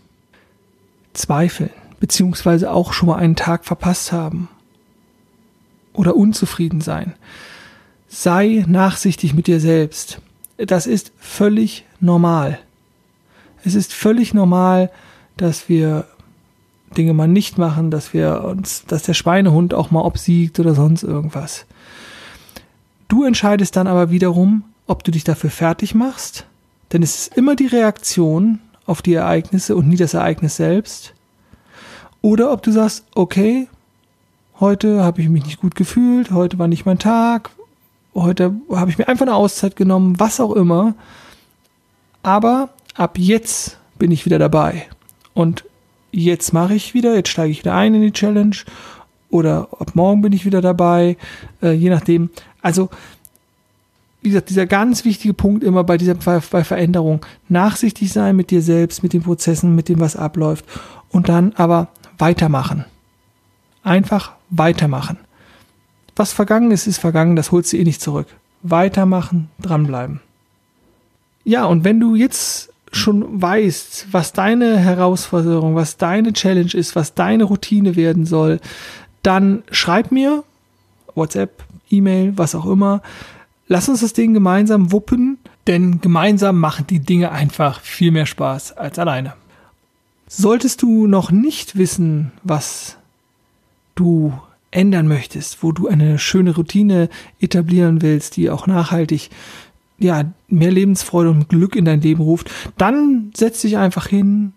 zweifeln, 1.12 1.68
beziehungsweise 2.00 2.72
auch 2.72 2.94
schon 2.94 3.10
mal 3.10 3.16
einen 3.16 3.36
Tag 3.36 3.66
verpasst 3.66 4.12
haben 4.12 4.48
oder 5.92 6.16
unzufrieden 6.16 6.80
sein, 6.80 7.12
sei 8.08 8.64
nachsichtig 8.66 9.34
mit 9.34 9.46
dir 9.46 9.60
selbst. 9.60 10.22
Das 10.56 10.86
ist 10.86 11.12
völlig 11.18 11.84
normal. 12.00 12.58
Es 13.62 13.74
ist 13.74 13.92
völlig 13.92 14.32
normal, 14.32 14.90
dass 15.36 15.68
wir 15.68 16.06
Dinge 16.96 17.12
mal 17.12 17.28
nicht 17.28 17.58
machen, 17.58 17.90
dass 17.90 18.14
wir 18.14 18.42
uns, 18.42 18.86
dass 18.86 19.02
der 19.02 19.12
Schweinehund 19.12 19.74
auch 19.74 19.90
mal 19.90 20.00
obsiegt 20.00 20.58
oder 20.60 20.74
sonst 20.74 21.02
irgendwas. 21.02 21.66
Du 23.10 23.24
entscheidest 23.24 23.74
dann 23.74 23.88
aber 23.88 24.12
wiederum, 24.12 24.62
ob 24.86 25.02
du 25.02 25.10
dich 25.10 25.24
dafür 25.24 25.50
fertig 25.50 25.96
machst, 25.96 26.46
denn 26.92 27.02
es 27.02 27.22
ist 27.22 27.36
immer 27.36 27.56
die 27.56 27.66
Reaktion 27.66 28.60
auf 28.86 29.02
die 29.02 29.14
Ereignisse 29.14 29.74
und 29.74 29.88
nie 29.88 29.96
das 29.96 30.14
Ereignis 30.14 30.54
selbst. 30.54 31.12
Oder 32.22 32.52
ob 32.52 32.62
du 32.62 32.70
sagst, 32.70 33.04
okay, 33.16 33.66
heute 34.60 35.02
habe 35.02 35.22
ich 35.22 35.28
mich 35.28 35.44
nicht 35.44 35.60
gut 35.60 35.74
gefühlt, 35.74 36.30
heute 36.30 36.60
war 36.60 36.68
nicht 36.68 36.86
mein 36.86 37.00
Tag, 37.00 37.50
heute 38.14 38.54
habe 38.70 38.90
ich 38.92 38.98
mir 38.98 39.08
einfach 39.08 39.26
eine 39.26 39.34
Auszeit 39.34 39.74
genommen, 39.74 40.20
was 40.20 40.38
auch 40.38 40.52
immer. 40.52 40.94
Aber 42.22 42.68
ab 42.94 43.18
jetzt 43.18 43.78
bin 43.98 44.12
ich 44.12 44.24
wieder 44.24 44.38
dabei. 44.38 44.86
Und 45.34 45.64
jetzt 46.12 46.52
mache 46.52 46.74
ich 46.76 46.94
wieder, 46.94 47.16
jetzt 47.16 47.30
steige 47.30 47.50
ich 47.50 47.64
wieder 47.64 47.74
ein 47.74 47.92
in 47.92 48.02
die 48.02 48.12
Challenge. 48.12 48.56
Oder 49.30 49.68
ab 49.80 49.92
morgen 49.94 50.22
bin 50.22 50.32
ich 50.32 50.44
wieder 50.44 50.60
dabei, 50.60 51.16
äh, 51.60 51.72
je 51.72 51.90
nachdem. 51.90 52.30
Also, 52.62 52.90
wie 54.22 54.30
gesagt, 54.30 54.50
dieser 54.50 54.66
ganz 54.66 55.04
wichtige 55.04 55.34
Punkt 55.34 55.64
immer 55.64 55.84
bei 55.84 55.96
dieser 55.96 56.14
bei 56.14 56.64
Veränderung, 56.64 57.24
nachsichtig 57.48 58.12
sein 58.12 58.36
mit 58.36 58.50
dir 58.50 58.62
selbst, 58.62 59.02
mit 59.02 59.12
den 59.12 59.22
Prozessen, 59.22 59.74
mit 59.74 59.88
dem, 59.88 60.00
was 60.00 60.16
abläuft 60.16 60.64
und 61.10 61.28
dann 61.28 61.52
aber 61.54 61.88
weitermachen. 62.18 62.84
Einfach 63.82 64.32
weitermachen. 64.50 65.18
Was 66.16 66.32
vergangen 66.32 66.70
ist, 66.70 66.86
ist 66.86 66.98
vergangen, 66.98 67.36
das 67.36 67.50
holst 67.50 67.72
du 67.72 67.78
eh 67.78 67.84
nicht 67.84 68.02
zurück. 68.02 68.26
Weitermachen, 68.62 69.48
dranbleiben. 69.58 70.20
Ja, 71.44 71.64
und 71.64 71.84
wenn 71.84 71.98
du 71.98 72.14
jetzt 72.14 72.70
schon 72.92 73.40
weißt, 73.40 74.08
was 74.10 74.32
deine 74.32 74.76
Herausforderung, 74.76 75.74
was 75.76 75.96
deine 75.96 76.32
Challenge 76.32 76.74
ist, 76.74 76.96
was 76.96 77.14
deine 77.14 77.44
Routine 77.44 77.96
werden 77.96 78.26
soll, 78.26 78.60
dann 79.22 79.62
schreib 79.70 80.12
mir, 80.12 80.44
WhatsApp, 81.14 81.64
E-Mail, 81.90 82.32
was 82.36 82.54
auch 82.54 82.66
immer. 82.66 83.02
Lass 83.68 83.88
uns 83.88 84.00
das 84.00 84.12
Ding 84.12 84.34
gemeinsam 84.34 84.92
wuppen, 84.92 85.38
denn 85.66 86.00
gemeinsam 86.00 86.58
machen 86.58 86.86
die 86.88 87.00
Dinge 87.00 87.30
einfach 87.30 87.80
viel 87.80 88.10
mehr 88.10 88.26
Spaß 88.26 88.76
als 88.76 88.98
alleine. 88.98 89.34
Solltest 90.26 90.82
du 90.82 91.06
noch 91.06 91.30
nicht 91.30 91.76
wissen, 91.76 92.32
was 92.42 92.96
du 93.94 94.32
ändern 94.70 95.08
möchtest, 95.08 95.62
wo 95.62 95.72
du 95.72 95.88
eine 95.88 96.18
schöne 96.18 96.54
Routine 96.54 97.08
etablieren 97.40 98.02
willst, 98.02 98.36
die 98.36 98.50
auch 98.50 98.66
nachhaltig 98.66 99.30
ja, 99.98 100.24
mehr 100.48 100.70
Lebensfreude 100.70 101.30
und 101.30 101.48
Glück 101.48 101.76
in 101.76 101.84
dein 101.84 102.00
Leben 102.00 102.22
ruft, 102.22 102.50
dann 102.78 103.30
setz 103.36 103.60
dich 103.60 103.76
einfach 103.76 104.06
hin, 104.06 104.54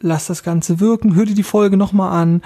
lass 0.00 0.26
das 0.26 0.42
Ganze 0.42 0.78
wirken, 0.78 1.16
hör 1.16 1.26
dir 1.26 1.34
die 1.34 1.42
Folge 1.42 1.76
nochmal 1.76 2.12
an, 2.12 2.42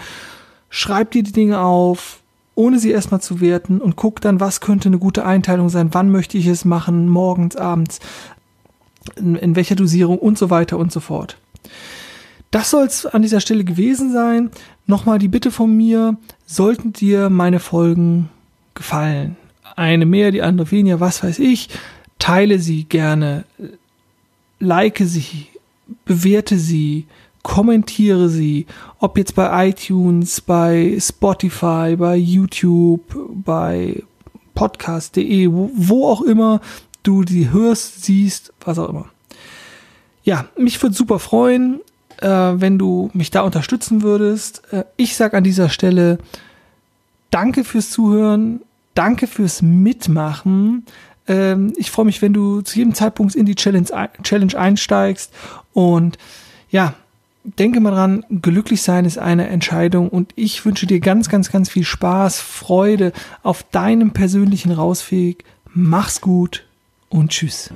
schreib 0.71 1.11
dir 1.11 1.23
die 1.23 1.33
Dinge 1.33 1.61
auf, 1.61 2.20
ohne 2.61 2.79
sie 2.79 2.90
erstmal 2.90 3.23
zu 3.23 3.40
werten 3.40 3.81
und 3.81 3.96
guck 3.96 4.20
dann, 4.20 4.38
was 4.38 4.61
könnte 4.61 4.90
eine 4.90 4.99
gute 4.99 5.25
Einteilung 5.25 5.70
sein, 5.70 5.94
wann 5.94 6.11
möchte 6.11 6.37
ich 6.37 6.46
es 6.46 6.66
machen, 6.66 7.09
morgens, 7.09 7.57
abends, 7.57 8.01
in, 9.16 9.35
in 9.37 9.57
welcher 9.57 9.77
Dosierung 9.77 10.18
und 10.18 10.37
so 10.37 10.51
weiter 10.51 10.77
und 10.77 10.92
so 10.92 11.01
fort. 11.01 11.38
Das 12.51 12.70
soll 12.70 12.85
es 12.85 13.07
an 13.07 13.23
dieser 13.23 13.40
Stelle 13.40 13.64
gewesen 13.64 14.12
sein. 14.12 14.51
Nochmal 14.87 15.18
die 15.18 15.29
Bitte 15.29 15.51
von 15.51 15.75
mir, 15.75 16.18
sollten 16.44 16.92
dir 16.92 17.31
meine 17.31 17.61
Folgen 17.61 18.29
gefallen, 18.75 19.37
eine 19.77 20.05
mehr, 20.05 20.31
die 20.31 20.42
andere 20.42 20.70
weniger, 20.70 21.01
was 21.01 21.23
weiß 21.23 21.38
ich, 21.38 21.70
teile 22.18 22.59
sie 22.59 22.85
gerne, 22.85 23.44
like 24.59 25.01
sie, 25.03 25.46
bewerte 26.05 26.59
sie, 26.59 27.07
kommentiere 27.42 28.29
sie, 28.29 28.66
ob 28.98 29.16
jetzt 29.16 29.35
bei 29.35 29.68
iTunes, 29.68 30.40
bei 30.40 30.96
Spotify, 31.00 31.96
bei 31.96 32.16
YouTube, 32.16 33.03
bei 33.44 34.03
podcast.de, 34.55 35.48
wo, 35.50 36.09
auch 36.09 36.22
immer 36.22 36.61
du 37.03 37.24
sie 37.26 37.50
hörst, 37.50 38.05
siehst, 38.05 38.53
was 38.64 38.79
auch 38.79 38.90
immer. 38.90 39.09
Ja, 40.22 40.46
mich 40.59 40.83
würde 40.83 40.94
super 40.94 41.18
freuen, 41.18 41.81
äh, 42.18 42.29
wenn 42.29 42.79
du 42.79 43.11
mich 43.14 43.31
da 43.31 43.40
unterstützen 43.40 44.03
würdest. 44.03 44.62
Äh, 44.72 44.85
ich 44.96 45.16
sage 45.16 45.37
an 45.37 45.44
dieser 45.44 45.70
Stelle 45.70 46.18
danke 47.31 47.64
fürs 47.64 47.90
Zuhören, 47.90 48.61
danke 48.94 49.26
fürs 49.26 49.62
Mitmachen. 49.62 50.85
Ähm, 51.26 51.72
ich 51.76 51.90
freue 51.90 52.05
mich, 52.05 52.20
wenn 52.20 52.35
du 52.35 52.61
zu 52.61 52.76
jedem 52.76 52.94
Zeitpunkt 52.94 53.35
in 53.35 53.46
die 53.46 53.55
Challenge, 53.55 53.87
Challenge 54.22 54.59
einsteigst 54.59 55.33
und 55.72 56.18
ja, 56.70 56.94
denke 57.59 57.81
mal 57.81 57.91
dran, 57.91 58.25
glücklich 58.43 58.83
sein 58.83 59.05
ist 59.05 59.19
eine 59.19 59.49
Entscheidung 59.49 60.09
und 60.09 60.33
ich 60.37 60.65
wünsche 60.65 60.87
dir 60.87 61.01
ganz, 61.01 61.29
ganz, 61.29 61.51
ganz 61.51 61.69
viel 61.69 61.85
Spaß, 61.85 62.41
Freude 62.41 63.13
auf 63.43 63.63
deinem 63.63 64.13
persönlichen 64.13 64.73
Rausweg. 64.73 65.45
Mach's 65.73 66.21
gut 66.21 66.65
und 67.09 67.31
tschüss. 67.31 67.71